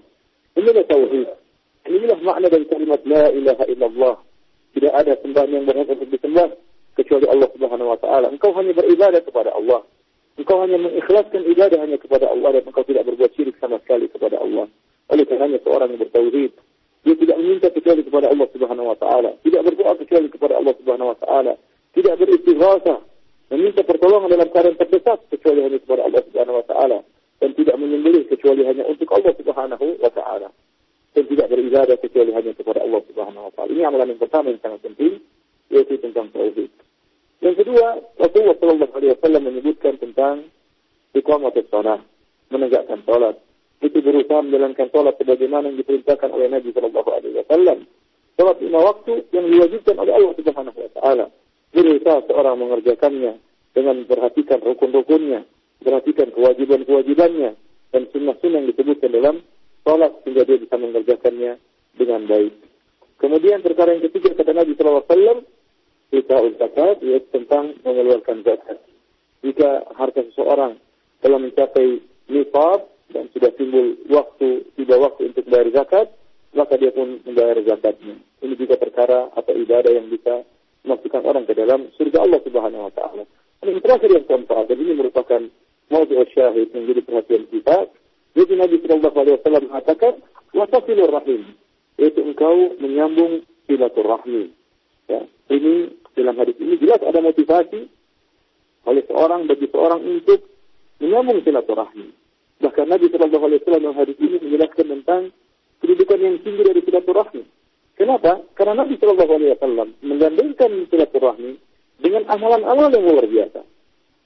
[0.56, 1.28] Inilah tauhid.
[1.88, 4.16] Inilah makna dari kalimat la ilaha illallah.
[4.72, 6.48] Tidak ada sembahan yang berhak untuk disembah
[6.96, 8.26] kecuali Allah Subhanahu wa taala.
[8.32, 9.84] Engkau hanya beribadah kepada Allah.
[10.36, 14.40] Engkau hanya mengikhlaskan ibadah hanya kepada Allah dan engkau tidak berbuat syirik sama sekali kepada
[14.40, 14.68] Allah.
[15.12, 16.52] Oleh karenanya seorang yang bertauhid
[17.02, 21.10] dia tidak meminta kecuali kepada Allah Subhanahu wa taala, tidak berdoa kecuali kepada Allah Subhanahu
[21.10, 21.52] wa taala,
[21.98, 22.98] tidak beristighatsah,
[23.50, 26.98] meminta pertolongan dalam keadaan terdesak kecuali hanya kepada Allah Subhanahu wa taala
[27.42, 30.48] dan tidak menyembelih kecuali hanya untuk Allah Subhanahu wa taala
[31.12, 33.70] dan tidak beribadah kecuali hanya kepada Allah Subhanahu wa taala.
[33.74, 35.18] Ini amalan yang pertama yang sangat penting
[35.74, 36.70] yaitu tentang tauhid.
[37.42, 40.46] Yang kedua, Rasulullah Shallallahu Alaihi Wasallam menyebutkan tentang
[41.10, 42.06] iqamatus salat,
[42.54, 43.36] menegakkan salat
[43.82, 47.82] itu berusaha menjalankan sholat sebagaimana yang diperintahkan oleh Nabi Shallallahu Alaihi Wasallam
[48.32, 51.26] Sholat lima waktu yang diwajibkan oleh Allah Subhanahu wa taala.
[51.72, 53.32] Berusaha seorang mengerjakannya
[53.76, 55.44] dengan perhatikan rukun-rukunnya,
[55.82, 57.50] perhatikan kewajiban-kewajibannya
[57.92, 59.36] dan sunnah-sunnah yang disebutkan dalam
[59.84, 61.52] sholat sehingga dia bisa mengerjakannya
[61.98, 62.54] dengan baik.
[63.20, 65.46] Kemudian perkara yang ketiga kata Nabi Wasallam,
[66.10, 68.78] kita zakat yaitu tentang mengeluarkan zakat.
[69.42, 70.78] Jika harta seseorang
[71.22, 76.06] telah mencapai nifab dan sudah timbul waktu tiba waktu untuk bayar zakat,
[76.52, 78.18] maka dia pun membayar zakatnya.
[78.42, 80.44] Ini juga perkara atau ibadah yang bisa
[80.82, 83.24] memasukkan orang ke dalam surga Allah Subhanahu wa taala.
[83.62, 85.42] Yang terakhir yang keempat, dan ini merupakan
[85.92, 87.92] maudhu syahid menjadi perhatian kita,
[88.32, 90.12] jadi Nabi Shallallahu Alaihi Wasallam mengatakan,
[90.56, 91.52] wasasilur rahim,
[92.00, 94.56] yaitu engkau menyambung silaturahmi.
[95.12, 95.20] Ya,
[95.52, 97.88] ini dalam hadis ini jelas ada motivasi
[98.88, 100.40] oleh seorang bagi seorang untuk
[100.96, 102.08] menyambung silaturahmi.
[102.62, 105.22] Bahkan Nabi Shallallahu Alaihi Wasallam dalam hadis ini menjelaskan tentang
[105.84, 107.42] kedudukan yang tinggi dari silaturahmi.
[107.98, 108.40] Kenapa?
[108.56, 111.52] Karena Nabi Shallallahu Alaihi Wasallam menggandengkan silaturahmi
[112.00, 113.60] dengan amalan-amalan yang luar biasa.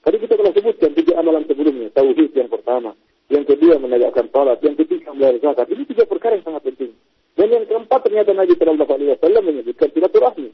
[0.02, 1.88] Tadi kita telah sebutkan tiga amalan sebelumnya.
[1.94, 2.90] Tauhid yang pertama.
[3.30, 4.58] Yang kedua menegakkan salat.
[4.60, 5.66] Yang ketiga membayar zakat.
[5.70, 6.92] Ini tiga perkara yang sangat penting.
[7.38, 10.50] Dan yang keempat ternyata Nabi Shallallahu Alaihi Wasallam menyebutkan silaturahmi.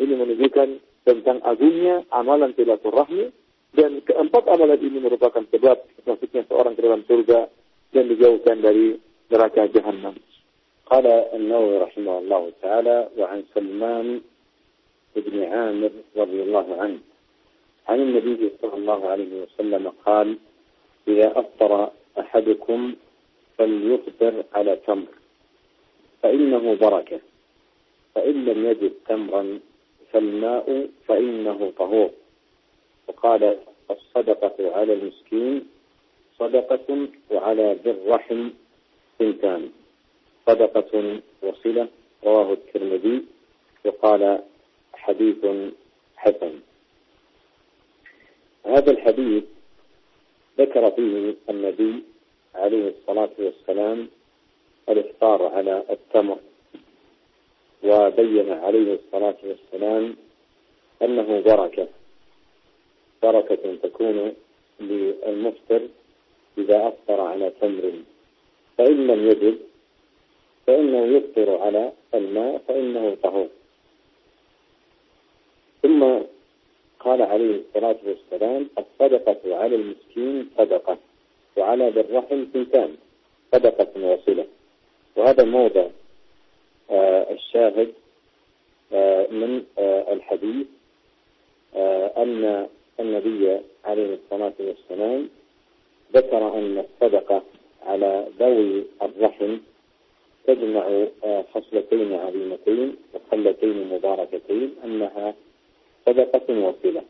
[0.00, 0.68] Ini menunjukkan
[1.02, 3.24] tentang agungnya amalan silaturahmi
[3.74, 7.40] dan keempat amalan ini merupakan sebab masuknya seorang ke dalam surga
[7.92, 8.96] dan dijauhkan dari
[9.28, 10.16] neraka jahanam.
[10.92, 14.20] قال النووي رحمه الله تعالى وعن سلمان
[15.16, 16.98] بن عامر رضي الله عنه
[17.87, 20.37] عن النبي صلى الله عليه وسلم قال
[21.07, 22.95] إذا أفطر أحدكم
[23.57, 25.13] فليفطر على تمر
[26.23, 27.19] فإنه بركة
[28.15, 29.59] فإن لم يجد تمرا
[30.11, 32.09] فالماء فإنه طهور.
[33.07, 33.57] وقال
[33.91, 35.67] الصدقة على المسكين
[36.39, 38.49] صدقة وعلى ذي الرحم
[39.19, 39.69] سنتان.
[40.47, 41.87] صدقة وصلة
[42.23, 43.25] رواه الترمذي
[43.85, 44.43] وقال
[44.93, 45.45] حديث
[46.15, 46.53] حسن.
[48.67, 49.43] هذا الحديث
[50.59, 52.03] ذكر فيه النبي
[52.55, 54.07] عليه الصلاة والسلام
[54.89, 56.37] الإفطار على التمر
[57.83, 60.15] وبين عليه الصلاة والسلام
[61.01, 61.87] أنه بركة
[63.23, 64.33] بركة تكون
[64.79, 65.81] للمفطر
[66.57, 67.91] إذا أفطر على تمر
[68.77, 69.57] فإن لم يجد
[70.67, 73.47] فإنه يفطر على الماء فإنه طهور.
[75.81, 76.19] ثم
[77.07, 80.97] قال عليه الصلاة والسلام الصدقة على المسكين صدقة
[81.57, 82.95] وعلى ذي الرحم ثنتان
[83.55, 84.45] صدقة وصلة
[85.15, 85.87] وهذا موضع
[86.91, 87.93] آه الشاهد
[88.93, 90.67] آه من آه الحديث
[92.17, 92.67] أن
[92.99, 95.29] النبي عليه الصلاة والسلام
[96.13, 97.43] ذكر أن الصدقة
[97.85, 99.57] على ذوي الرحم
[100.47, 101.05] تجمع
[101.53, 105.33] خصلتين عظيمتين وخلتين مباركتين أنها
[106.07, 107.01] صدقة وصلة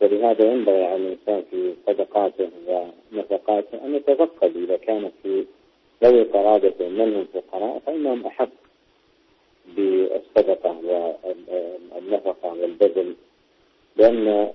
[0.00, 5.44] ولهذا ينبغي على الإنسان في صدقاته ونفقاته أن يتفقد إذا كان في
[6.04, 8.48] ذوي قرابته من هم فقراء فإنهم أحق
[9.76, 10.76] بالصدقة
[11.94, 13.14] والنفقة والبذل
[13.96, 14.52] لأن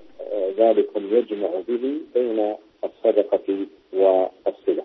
[0.57, 4.83] ذلكم يجمع به بين الصدقة والصلة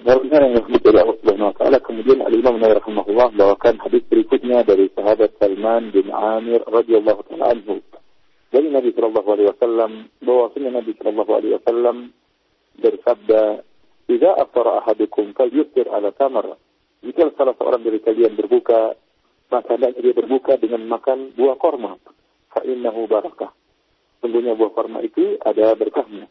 [0.00, 4.00] Benar yang disebut oleh Allah Subhanahu wa taala kemudian Al Imam Nawawi rahimahullah bawakan hadis
[4.08, 7.84] berikutnya dari sahabat Salman bin Amir radhiyallahu taala anhu.
[8.48, 9.92] Dari Nabi sallallahu alaihi wasallam
[10.24, 11.96] bahwasanya Nabi sallallahu alaihi wasallam
[12.80, 13.42] bersabda,
[14.08, 16.56] "Idza aftara ahadukum falyuftir ala tamar."
[17.04, 18.96] Jika salah seorang dari kalian berbuka,
[19.52, 22.00] maka hendaknya dia berbuka dengan makan buah korma.
[22.48, 23.52] Fa innahu barakah.
[24.24, 26.24] Sungguhnya buah korma itu ada berkahnya.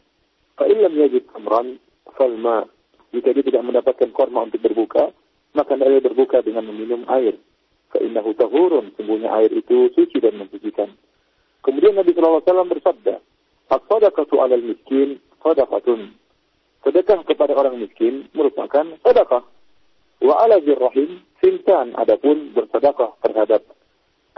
[0.58, 1.78] Fa illam yajid tamran
[2.18, 2.66] falma
[3.10, 5.10] jika dia tidak mendapatkan korma untuk berbuka,
[5.54, 7.34] maka dia berbuka dengan meminum air.
[7.90, 8.94] Fa'innahu tahurun.
[8.94, 10.94] Sungguhnya air itu suci dan mensucikan.
[11.66, 13.18] Kemudian Nabi SAW bersabda,
[13.70, 16.14] As-sadaqatu alal miskin sadaqatun.
[16.86, 19.42] Sedekah kepada orang miskin merupakan sedekah.
[20.22, 21.98] Wa ala zirrahim sintan.
[21.98, 23.66] Adapun bersedekah terhadap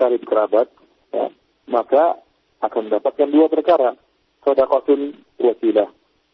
[0.01, 0.73] karib kerabat,
[1.13, 1.29] ya,
[1.69, 2.25] maka
[2.65, 3.97] akan mendapatkan dua perkara.
[4.43, 5.93] Sadaqatun wasilah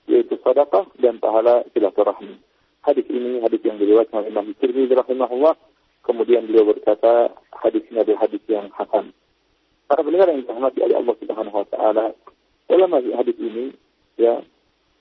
[0.09, 2.41] yaitu sedekah dan pahala silaturahmi.
[2.83, 5.55] Hadis ini hadis yang diriwayatkan oleh Imam Tirmidzi rahimahullah.
[6.03, 9.13] Kemudian beliau berkata hadis ini adalah hadis yang hasan.
[9.85, 12.07] Para pendengar yang dirahmati oleh Allah Subhanahu wa taala,
[12.65, 13.77] dalam hadis ini
[14.17, 14.41] ya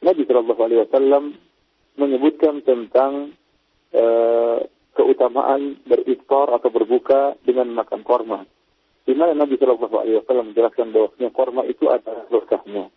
[0.03, 1.23] Nabi Shallallahu alaihi wasallam
[1.95, 3.35] menyebutkan tentang
[3.95, 4.59] uh,
[4.93, 8.43] keutamaan beriftar atau berbuka dengan makan korma.
[9.07, 12.91] Di mana Nabi Shallallahu alaihi wasallam menjelaskan bahwa korma itu adalah berkahnya.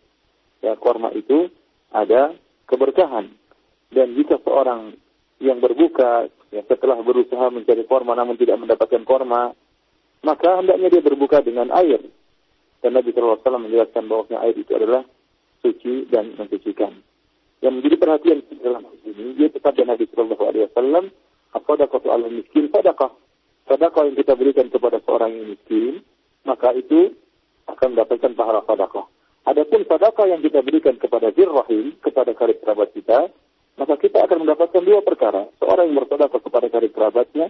[0.60, 1.48] Ya, korma itu
[1.90, 2.34] ada
[2.66, 3.30] keberkahan.
[3.90, 4.94] Dan jika seorang
[5.42, 9.50] yang berbuka ya, setelah berusaha mencari korma namun tidak mendapatkan korma,
[10.22, 11.98] maka hendaknya dia berbuka dengan air.
[12.80, 15.04] Dan Nabi SAW menjelaskan bahwa air itu adalah
[15.60, 16.96] suci dan mensucikan.
[17.60, 21.04] Yang menjadi perhatian dalam hal ini, dia tetap dan Nabi Shallallahu Alaihi Wasallam,
[21.52, 21.70] apa
[22.08, 23.12] al miskin sadaqah.
[23.68, 26.00] Sadaqah yang kita berikan kepada seorang yang miskin,
[26.48, 27.12] maka itu
[27.68, 29.04] akan mendapatkan pahala sadaqah.
[29.48, 33.32] Adapun sedekah yang kita berikan kepada rahim, kepada karib kerabat kita,
[33.80, 35.48] maka kita akan mendapatkan dua perkara.
[35.56, 37.46] Seorang yang bersedekah kepada karib kerabatnya,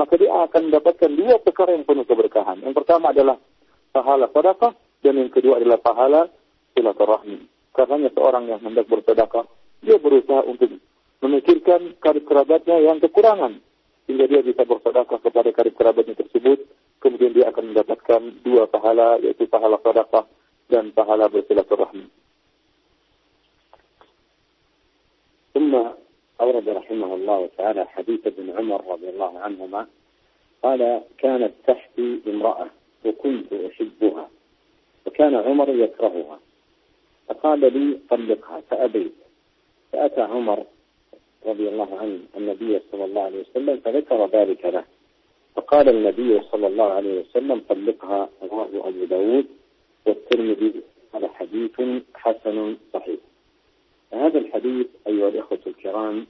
[0.00, 2.64] maka dia akan mendapatkan dua perkara yang penuh keberkahan.
[2.64, 3.36] Yang pertama adalah
[3.92, 4.72] pahala sedekah
[5.04, 6.22] dan yang kedua adalah pahala
[6.72, 7.38] silaturahmi.
[7.76, 9.44] Karena seorang yang hendak bersedekah,
[9.84, 10.80] dia berusaha untuk
[11.20, 13.60] memikirkan karib kerabatnya yang kekurangan
[14.08, 16.64] sehingga dia bisa bersedekah kepada karib kerabatnya tersebut,
[17.04, 20.24] kemudian dia akan mendapatkan dua pahala yaitu pahala sedekah
[20.70, 22.08] dan pahala bersilaturahmi.
[25.56, 25.72] ثم
[26.40, 29.86] أورد رحمه الله تعالى حديث ابن عمر رضي الله عنهما
[30.62, 32.66] قال كانت تحتي امرأة
[33.04, 34.28] وكنت أحبها
[35.06, 36.38] وكان عمر يكرهها
[37.28, 39.14] فقال لي طلقها فأبيت
[39.92, 40.64] فأتى عمر
[41.46, 44.84] رضي الله عنه النبي صلى الله عليه وسلم فذكر ذلك له
[45.54, 49.46] فقال النبي صلى الله عليه وسلم طلقها رواه أبو داود
[50.06, 50.82] والترمذي
[51.14, 51.80] هذا حديث
[52.14, 53.20] حسن صحيح.
[54.12, 56.26] هذا الحديث أيها الإخوة الكرام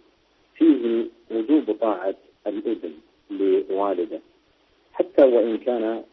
[0.54, 2.14] فيه وجوب طاعة
[2.46, 2.92] الإبن
[3.30, 4.20] لوالده
[4.92, 6.04] حتى وإن كان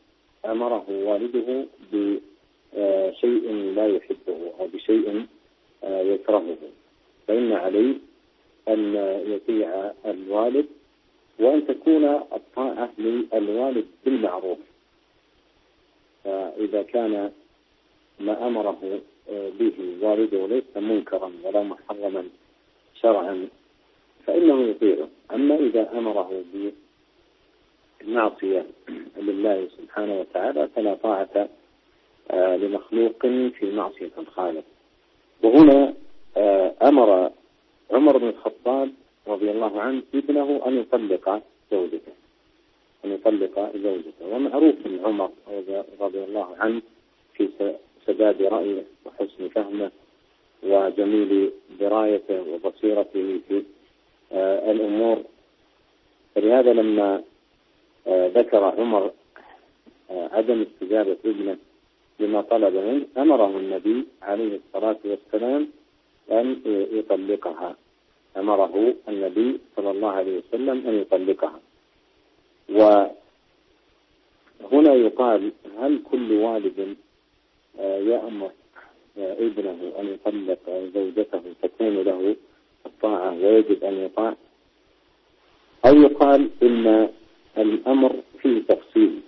[0.45, 5.25] أمره والده بشيء لا يحبه أو بشيء
[5.83, 6.57] يكرهه
[7.27, 7.93] فإن عليه
[8.67, 8.95] أن
[9.27, 10.65] يطيع الوالد
[11.39, 14.57] وأن تكون الطاعة للوالد بالمعروف.
[16.23, 17.31] فإذا كان
[18.23, 22.23] ما أمره آه، به والده ليس منكرا ولا محرما
[23.01, 23.47] شرعا
[24.25, 25.07] فإنه يطيعه.
[25.31, 26.43] أما إذا أمره
[28.01, 28.65] بالمعصية
[29.17, 31.49] لله سبحانه وتعالى فلا طاعة
[32.31, 33.21] آه، لمخلوق
[33.59, 34.63] في معصية الخالق.
[35.43, 35.93] وهنا
[36.37, 37.31] آه، أمر
[37.91, 38.91] عمر بن الخطاب
[39.27, 42.13] رضي الله عنه ابنه أن يطلق زوجته
[43.05, 44.25] أن يطلق زوجته.
[44.31, 45.29] ومعروف عمر
[45.99, 46.81] رضي الله عنه
[47.33, 47.49] في
[48.07, 49.91] سداد رأيه وحسن فهمه
[50.63, 53.63] وجميل درايته وبصيرته في
[54.31, 55.23] آه، الأمور.
[56.35, 57.23] فلهذا لما
[58.07, 59.11] آه، ذكر عمر
[60.11, 61.57] آه، عدم استجابة ابنه
[62.19, 65.67] لما طلب منه أمره النبي عليه الصلاة والسلام
[66.31, 67.75] أن يطلقها.
[68.37, 71.59] أمره النبي صلى الله عليه وسلم أن يطلقها.
[72.69, 73.13] وهنا
[74.93, 76.95] يقال هل كل والد
[77.79, 78.51] يأمر
[79.17, 80.59] آه، ابنه أن يطلق
[80.95, 82.35] زوجته تكون له
[82.85, 84.35] الطاعة ويجب أن يطاع.
[85.85, 87.09] أو يقال إن
[87.57, 89.19] الأمر فيه تفصيل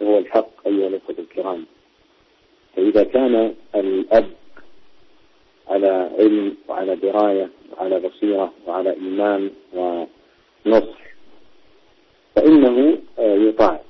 [0.00, 1.66] وهو الحق أيها الأخوة الكرام.
[2.76, 4.30] فإذا كان الأب
[5.68, 11.00] على علم وعلى دراية وعلى بصيرة وعلى إيمان ونصح
[12.36, 13.80] فإنه آه، يطاع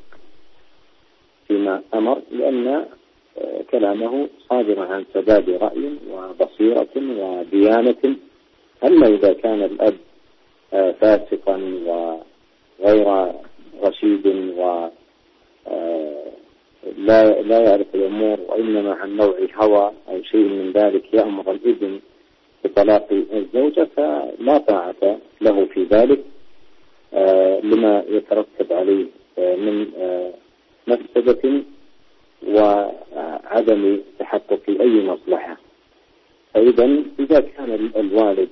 [1.49, 2.87] فيما أمر لأن
[3.71, 8.17] كلامه صادر عن سداد رأي وبصيرة وديانة
[8.85, 9.95] أما إذا كان الأب
[10.73, 11.57] آه، فاسقا
[11.87, 13.33] وغير
[13.83, 14.27] رشيد
[14.59, 14.89] و
[15.69, 16.33] آه،
[16.97, 22.01] لا لا يعرف الأمور وإنما عن نوع هوى أو شيء من ذلك يأمر الابن
[22.65, 26.25] بطلاق الزوجة فلا طاعة له في ذلك
[27.15, 29.07] آه، لما يترتب عليه
[29.39, 29.87] من
[30.87, 31.63] مفسدة
[32.49, 35.57] وعدم تحقق أي مصلحة.
[36.55, 38.49] فإذا إذا كان الوالد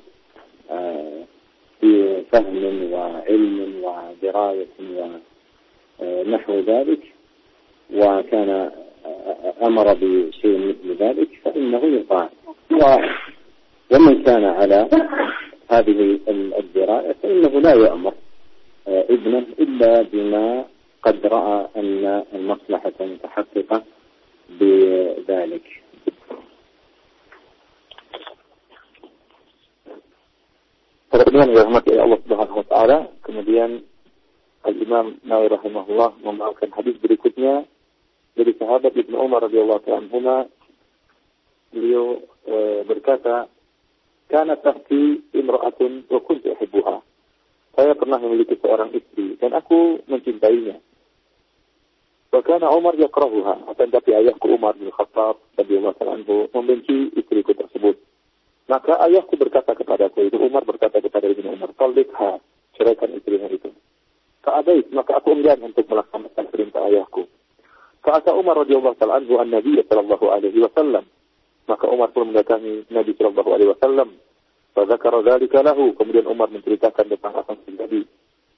[0.71, 1.25] آه،
[1.81, 4.67] في فهم وعلم ودراية
[6.01, 7.01] ونحو ذلك
[7.95, 8.51] وكان
[9.07, 12.29] آه، أمر بشيء مثل ذلك فإنه يطاع.
[13.93, 14.89] ومن كان على
[15.71, 16.19] هذه
[16.59, 18.15] الدراية فإنه لا يأمر
[18.89, 20.65] آه، ابنه إلا بما
[21.03, 23.79] قد رأى أن المصلحة متحققة
[24.61, 25.67] بذلك
[31.29, 33.85] Kemudian dirahmati Allah Subhanahu wa taala, kemudian
[34.65, 37.69] Al-Imam Nawawi rahimahullah membawakan hadis berikutnya
[38.33, 40.49] dari sahabat Ibnu Umar radhiyallahu anhu
[41.69, 42.57] beliau e,
[42.89, 43.49] berkata
[44.33, 46.97] kana tahti imra'atun wa kuntu uhibbuha
[47.77, 50.81] saya pernah memiliki seorang istri dan aku mencintainya
[52.29, 53.73] Bahkan Umar yakrahuha.
[53.73, 57.97] Akan tapi ayahku Umar bin Khattab radhiyallahu anhu membenci istriku tersebut.
[58.69, 62.37] Maka ayahku berkata kepadaku, itu Umar berkata kepada Ibnu Umar, Talikha,
[62.77, 63.73] ceraikan istrinya itu.
[64.45, 67.25] Fa'abait, maka aku enggan untuk melaksanakan perintah ayahku.
[68.05, 71.09] Fa'ata Umar radhiyallahu ta'ala anhu an Nabi sallallahu alaihi wasallam.
[71.65, 74.09] Maka Umar pun mendatangi Nabi sallallahu alaihi wasallam.
[74.77, 75.93] Fadzakara dzalika lahu.
[75.97, 78.01] Kemudian Umar menceritakan tentang apa yang terjadi.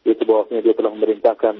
[0.07, 1.55] Yaitu bahwasanya dia telah memerintahkan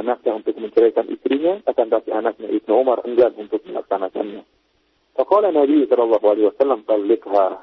[0.00, 4.42] anaknya untuk menceraikan istrinya, akan tapi anaknya Ibnu Umar enggan untuk melaksanakannya.
[5.14, 7.62] Faqala Nabi sallallahu alaihi wasallam, "Talikha."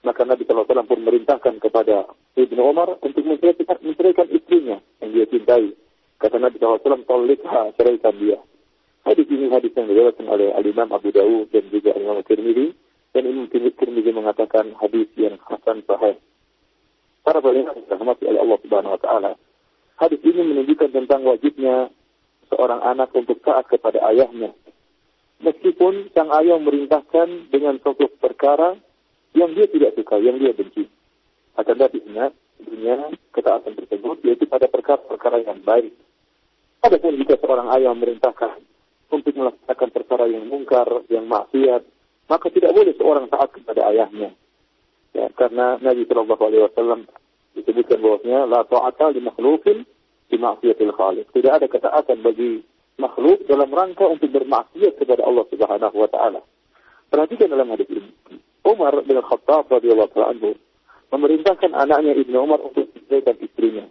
[0.00, 5.76] Maka Nabi SAW pun merintahkan kepada Ibnu Umar untuk menceraikan, istrinya yang dia cintai.
[6.16, 8.40] Kata Nabi SAW, Tolikha, ceraikan dia.
[9.04, 12.76] Hadis ini hadis yang diriwayatkan oleh Al-Imam Abu Dawud dan juga Imam Tirmidzi
[13.12, 16.20] dan Imam Tirmidzi mengatakan hadis yang hasan sahih.
[17.24, 19.32] Para ulama dirahmati oleh Allah Subhanahu wa taala.
[20.00, 21.92] Hadis ini menunjukkan tentang wajibnya
[22.48, 24.56] seorang anak untuk taat kepada ayahnya.
[25.44, 28.80] Meskipun sang ayah merintahkan dengan suatu perkara
[29.36, 30.88] yang dia tidak suka, yang dia benci.
[31.52, 32.32] Akan tetapi ingat,
[32.64, 35.92] dunia ketaatan tersebut yaitu pada perkara-perkara yang baik.
[36.80, 38.56] Adapun jika seorang ayah memerintahkan
[39.12, 41.84] untuk melaksanakan perkara yang mungkar, yang maksiat,
[42.24, 44.32] maka tidak boleh seorang taat kepada ayahnya.
[45.12, 47.00] Ya, karena Nabi Shallallahu Alaihi Wasallam
[47.54, 49.82] disebutkan bahwasanya la ta'ata li makhlukin
[50.30, 51.26] di maksiatil khaliq.
[51.34, 52.62] Tidak ada ketaatan bagi
[53.00, 56.40] makhluk dalam rangka untuk bermaksiat kepada Allah Subhanahu wa taala.
[57.10, 58.12] Perhatikan dalam hadis ini.
[58.62, 60.54] Umar bin Khattab radhiyallahu anhu
[61.10, 63.84] memerintahkan anaknya Ibnu Umar untuk menceraikan istrinya.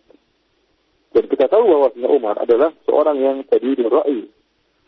[1.12, 4.30] Dan kita tahu bahwa Umar adalah seorang yang tadi ra'i.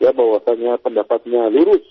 [0.00, 1.84] Ya bahwasanya pendapatnya lurus.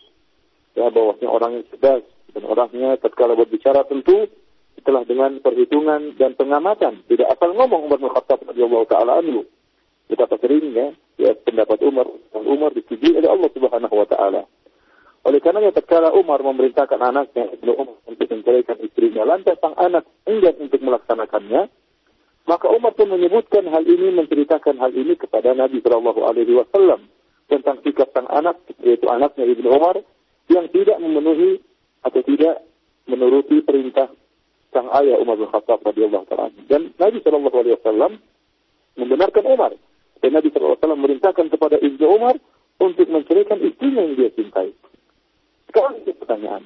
[0.73, 4.31] Ya bahwasanya orang yang cerdas dan orangnya tatkala berbicara tentu
[4.77, 7.03] setelah dengan perhitungan dan pengamatan.
[7.05, 9.45] Tidak asal ngomong Umar bin Khattab radhiyallahu taala anhu.
[10.07, 14.41] Betapa seringnya ya pendapat Umar dan Umar disetujui oleh Allah Subhanahu wa taala.
[15.21, 20.57] Oleh karenanya tatkala Umar memerintahkan anaknya Ibnu Umar untuk menceraikan istrinya, lantas sang anak enggan
[20.57, 21.69] untuk melaksanakannya,
[22.49, 27.05] maka Umar pun menyebutkan hal ini, menceritakan hal ini kepada Nabi Shallallahu Alaihi Wasallam
[27.45, 30.01] tentang sikap sang anak, yaitu anaknya Ibnu Umar,
[30.49, 31.61] yang tidak memenuhi
[32.01, 32.65] atau tidak
[33.05, 34.09] menuruti perintah
[34.71, 36.51] sang ayah Umar bin Khattab radhiyallahu taala.
[36.67, 38.11] Dan Nabi Shallallahu Alaihi Wasallam
[38.95, 39.71] membenarkan Umar.
[40.23, 42.35] Dan Nabi Shallallahu Alaihi Wasallam merintahkan kepada Ibnu Umar
[42.79, 44.71] untuk menceraikan istrinya yang dia cintai.
[45.69, 46.63] Sekarang itu pertanyaan.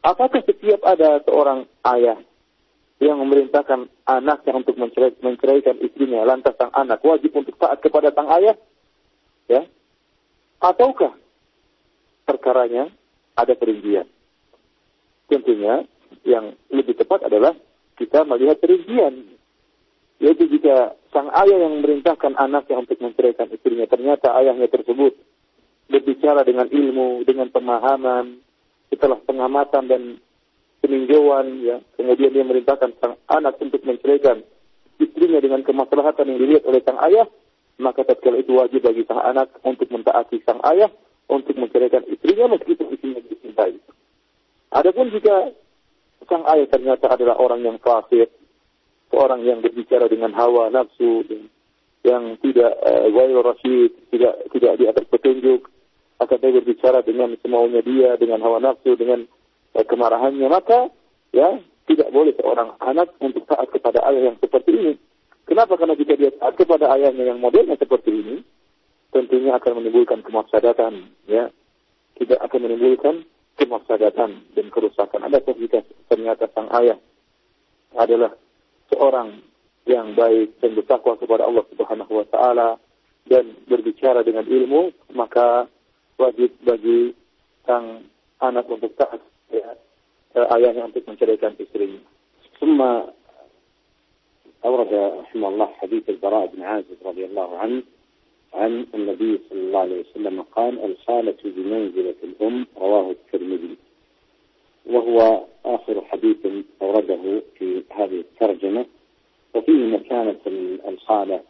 [0.00, 2.18] Apakah setiap ada seorang ayah
[3.00, 8.28] yang memerintahkan anaknya untuk mencerai, menceraikan istrinya, lantas sang anak wajib untuk taat kepada sang
[8.40, 8.56] ayah?
[9.48, 9.68] Ya?
[10.60, 11.16] Ataukah
[12.24, 12.92] perkaranya
[13.36, 14.08] ada perincian?
[15.28, 15.84] Tentunya
[16.26, 17.54] yang lebih tepat adalah
[17.98, 19.36] kita melihat perincian.
[20.20, 25.16] Yaitu jika sang ayah yang memerintahkan anaknya untuk menceraikan istrinya, ternyata ayahnya tersebut
[25.90, 28.38] berbicara dengan ilmu, dengan pemahaman,
[28.92, 30.02] setelah pengamatan dan
[30.84, 34.44] peninjauan, ya, kemudian dia merintahkan sang anak untuk menceraikan
[35.00, 37.26] istrinya dengan kemaslahatan yang dilihat oleh sang ayah,
[37.80, 40.92] maka tatkala itu wajib bagi sang anak untuk mentaati sang ayah
[41.32, 43.80] untuk menceraikan istrinya meskipun istrinya dicintai.
[44.70, 45.50] Adapun jika
[46.28, 48.28] sang ayah ternyata adalah orang yang fasik,
[49.08, 51.24] seorang yang berbicara dengan hawa nafsu,
[52.04, 55.68] yang tidak uh, rasyid, tidak tidak di atas petunjuk,
[56.20, 59.24] akan dia berbicara dengan semaunya dia, dengan hawa nafsu, dengan
[59.72, 60.92] eh, kemarahannya, maka
[61.32, 64.92] ya tidak boleh seorang anak untuk taat kepada ayah yang seperti ini.
[65.48, 65.74] Kenapa?
[65.74, 68.36] Karena jika dia taat kepada ayahnya yang modelnya seperti ini,
[69.10, 71.50] tentunya akan menimbulkan kemafsadatan, ya.
[72.14, 73.26] Tidak akan menimbulkan
[73.59, 75.25] kemafsadatan dan kerusakan.
[75.25, 75.81] Ada jika
[76.11, 76.99] ternyata sang ayah
[77.95, 78.35] adalah
[78.91, 79.39] seorang
[79.87, 82.69] yang baik dan bertakwa kepada Allah Subhanahu wa taala
[83.25, 85.69] dan berbicara dengan ilmu, maka
[86.19, 87.13] wajib bagi
[87.65, 88.05] sang
[88.41, 89.73] anak untuk taat ya,
[90.57, 92.01] ayahnya untuk menceraikan istrinya.
[92.55, 92.79] ثم
[94.65, 94.93] أورد
[95.27, 97.83] رحمه الله حديث البراء بن عازب رضي الله عنه
[98.54, 103.76] عن النبي صلى الله عليه وسلم قال الخالة بمنزلة الأم رواه الترمذي.
[104.86, 106.36] وهو آخر حديث
[106.82, 108.86] أورده في هذه الترجمة.
[109.54, 110.40] وفيه مكانة
[110.88, 111.40] الخالة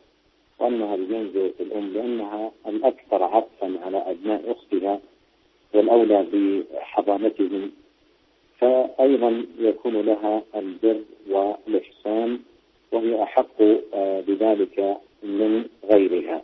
[0.59, 5.01] وأنها بمنزلة الأم لأنها الأكثر عطفا على أبناء أختها
[5.75, 7.71] والأولى بحضانتهم.
[8.59, 12.41] فأيضا يكون لها البر والإحسان
[12.93, 13.63] وهي أحق
[13.95, 16.43] آه، بذلك من غيرها.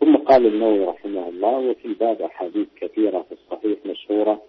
[0.00, 4.42] ثم قال النووي رحمه الله وفي الباب أحاديث كثيرة في الصحيح مشهورة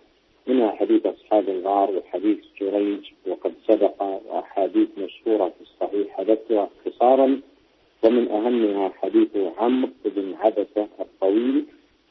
[0.48, 7.42] منها حديث أصحاب الغار وحديث جريج وقد سبق وأحاديث مشهورة في الصحيح حدثتها اختصارا
[8.04, 9.28] ومن أهمها حديث
[9.58, 11.66] عمرو بن عبسة الطويل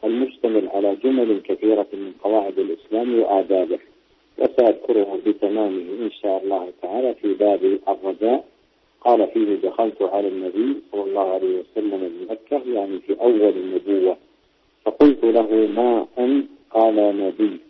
[0.04, 3.78] المشتمل على جمل كثيرة من قواعد الإسلام وآدابه.
[4.38, 8.44] وسأذكره بتمامه إن شاء الله تعالى في باب الرجاء.
[9.00, 14.16] قال فيه دخلت على النبي صلى الله عليه وسلم بمكة يعني في أول النبوة.
[14.84, 17.60] فقلت له ما أنت قال نبي.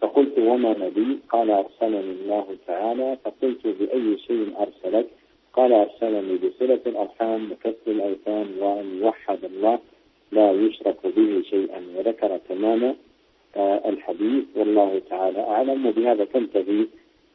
[0.00, 3.18] فقلت وما نبي؟ قال أرسلني الله تعالى.
[3.24, 5.06] فقلت بأي شيء أرسلك؟
[5.52, 9.78] قال أرسلني بصلة الأرحام وكسر الأوثان وأن يوحد الله
[10.32, 12.94] لا يشرك به شيئا وذكر تمام
[13.56, 14.44] آه، الحديث.
[14.56, 15.86] والله تعالى أعلم.
[15.86, 16.86] وبهذا تنتهي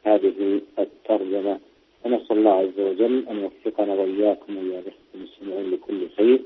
[0.04, 1.58] هذه الترجمة.
[2.04, 4.82] ونسأل الله عز وجل أن يوفقنا وإياكم وإيا
[5.14, 6.40] المسلمين لكل خير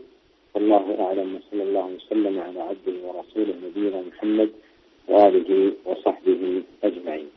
[0.55, 4.51] والله أعلم وصلى الله وسلم على عبده ورسوله نبينا محمد
[5.09, 7.29] وآله وصحبه أجمعين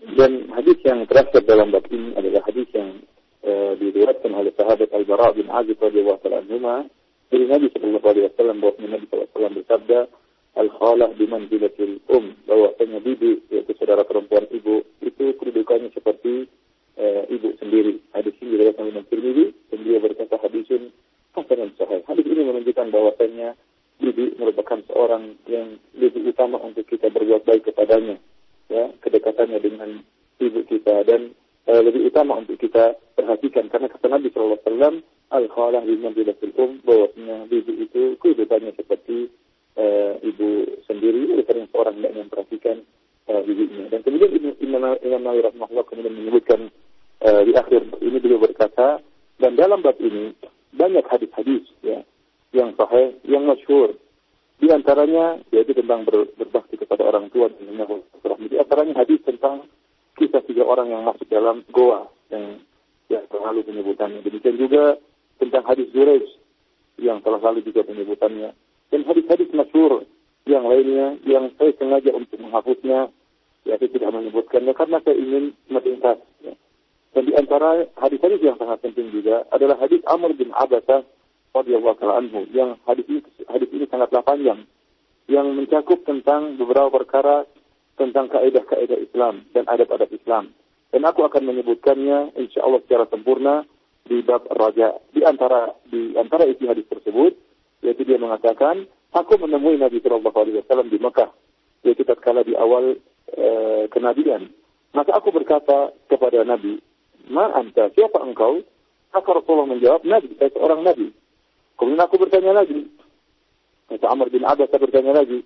[0.00, 3.04] Dan hadis yang terakhir dalam bab ini adalah hadis yang
[3.44, 6.88] uh, diriwayatkan oleh sahabat Al-Bara bin Azib radhiyallahu anhu
[7.30, 9.98] dari Nabi sallallahu alaihi wasallam bahwa Nabi sallallahu alaihi wasallam bersabda
[10.58, 16.50] al-khalah bimanzilatil um bahwasanya bibi yaitu saudara perempuan ibu itu kedudukannya seperti
[16.98, 18.02] uh, ibu sendiri.
[18.10, 20.90] Hadis ini diriwayatkan oleh Tirmidzi dan dia berkata hadisun
[21.36, 22.02] hasan sahih.
[22.08, 23.54] Hadis ini menunjukkan bahwasanya
[24.00, 28.16] bibi merupakan seorang yang lebih utama untuk kita berbuat baik kepadanya
[28.72, 29.90] ya kedekatannya dengan
[30.40, 31.36] ibu kita dan
[31.68, 34.94] uh, lebih utama untuk kita perhatikan karena kata Nabi Shallallahu Alaihi Wasallam
[35.30, 39.28] al khalah di manzilatil um bahwasanya ibu itu kehidupannya seperti
[39.80, 42.76] uh, ibu sendiri oleh karena seorang tidak memperhatikan
[43.32, 43.40] uh,
[43.88, 46.68] dan kemudian Imam Imam Nawawi rahimahullah kemudian menyebutkan
[47.24, 49.00] uh, di akhir ini beliau berkata
[49.40, 50.36] dan dalam bab ini
[50.76, 52.04] banyak hadis-hadis ya
[52.52, 53.96] yang sahih yang masyhur
[54.60, 58.04] di antaranya yaitu tentang ber, berbakti kepada orang tua dan menyambut
[58.50, 59.64] Di antaranya hadis tentang
[60.20, 62.60] kisah tiga orang yang masuk dalam goa yang
[63.08, 64.20] yang terlalu penyebutannya.
[64.20, 65.00] Demikian juga
[65.40, 66.28] tentang hadis Zurej
[67.00, 68.52] yang telah lalu juga penyebutannya.
[69.30, 70.10] Hadis-hadis masyur
[70.42, 73.14] yang lainnya yang saya sengaja untuk menghapusnya,
[73.62, 76.18] ya saya tidak menyebutkannya karena saya ingin meringkas.
[76.42, 76.58] Ya.
[77.14, 81.06] Dan di antara hadis-hadis yang sangat penting juga adalah hadis Amr bin Abbasah
[81.54, 84.66] radhiyallahu anhu yang hadis ini hadis ini sangatlah panjang
[85.30, 87.46] yang mencakup tentang beberapa perkara
[88.02, 90.50] tentang kaidah-kaidah Islam dan adab-adab Islam.
[90.90, 93.62] Dan aku akan menyebutkannya insya Allah secara sempurna
[94.02, 94.98] di bab raja.
[95.14, 97.38] Di antara di antara isi hadis tersebut,
[97.86, 101.30] yaitu dia mengatakan, aku menemui Nabi Shallallahu Alaihi Wasallam di Mekah,
[101.86, 102.98] yaitu tatkala di awal
[103.30, 103.46] e,
[103.90, 104.50] kenabian.
[104.94, 106.82] Maka aku berkata kepada Nabi,
[107.30, 108.62] Ma anta, siapa engkau?
[109.10, 111.14] Maka Rasulullah menjawab, Nabi, saya seorang Nabi.
[111.78, 112.90] Kemudian aku bertanya lagi.
[113.90, 115.42] Kata Amr bin Abbas bertanya lagi.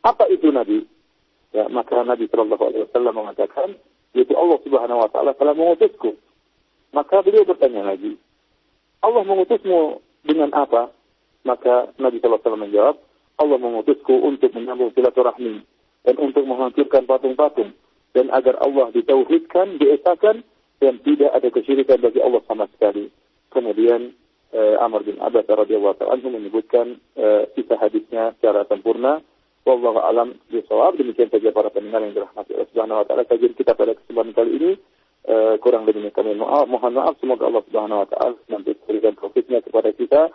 [0.00, 0.84] Apa itu Nabi?
[1.52, 3.68] Ya, maka Nabi Shallallahu Alaihi Wasallam mengatakan,
[4.16, 6.16] yaitu Allah Subhanahu Wa Taala telah mengutusku.
[6.92, 8.16] Maka beliau bertanya lagi,
[9.00, 10.92] Allah mengutusmu dengan apa?
[11.42, 12.96] Maka Nabi Wasallam menjawab,
[13.38, 15.66] Allah mengutusku untuk menyambung silaturahmi
[16.06, 17.74] dan untuk menghancurkan patung-patung
[18.14, 20.46] dan agar Allah ditauhidkan, diesakan
[20.78, 23.08] dan tidak ada kesyirikan bagi Allah sama sekali.
[23.50, 24.14] Kemudian
[24.54, 29.22] uh, Amr bin Abbas radhiyallahu anhu menyebutkan uh, kisah hadisnya secara sempurna.
[29.62, 30.98] Wallahu alam bisawab.
[30.98, 34.50] Demikian saja para pendengar yang dirahmati Allah Subhanahu wa taala kajian kita pada kesempatan kali
[34.58, 34.72] ini.
[35.22, 38.74] Uh, kurang lebihnya kami mohon maaf semoga Allah Subhanahu wa taala nanti
[39.14, 40.34] taufiknya kepada kita.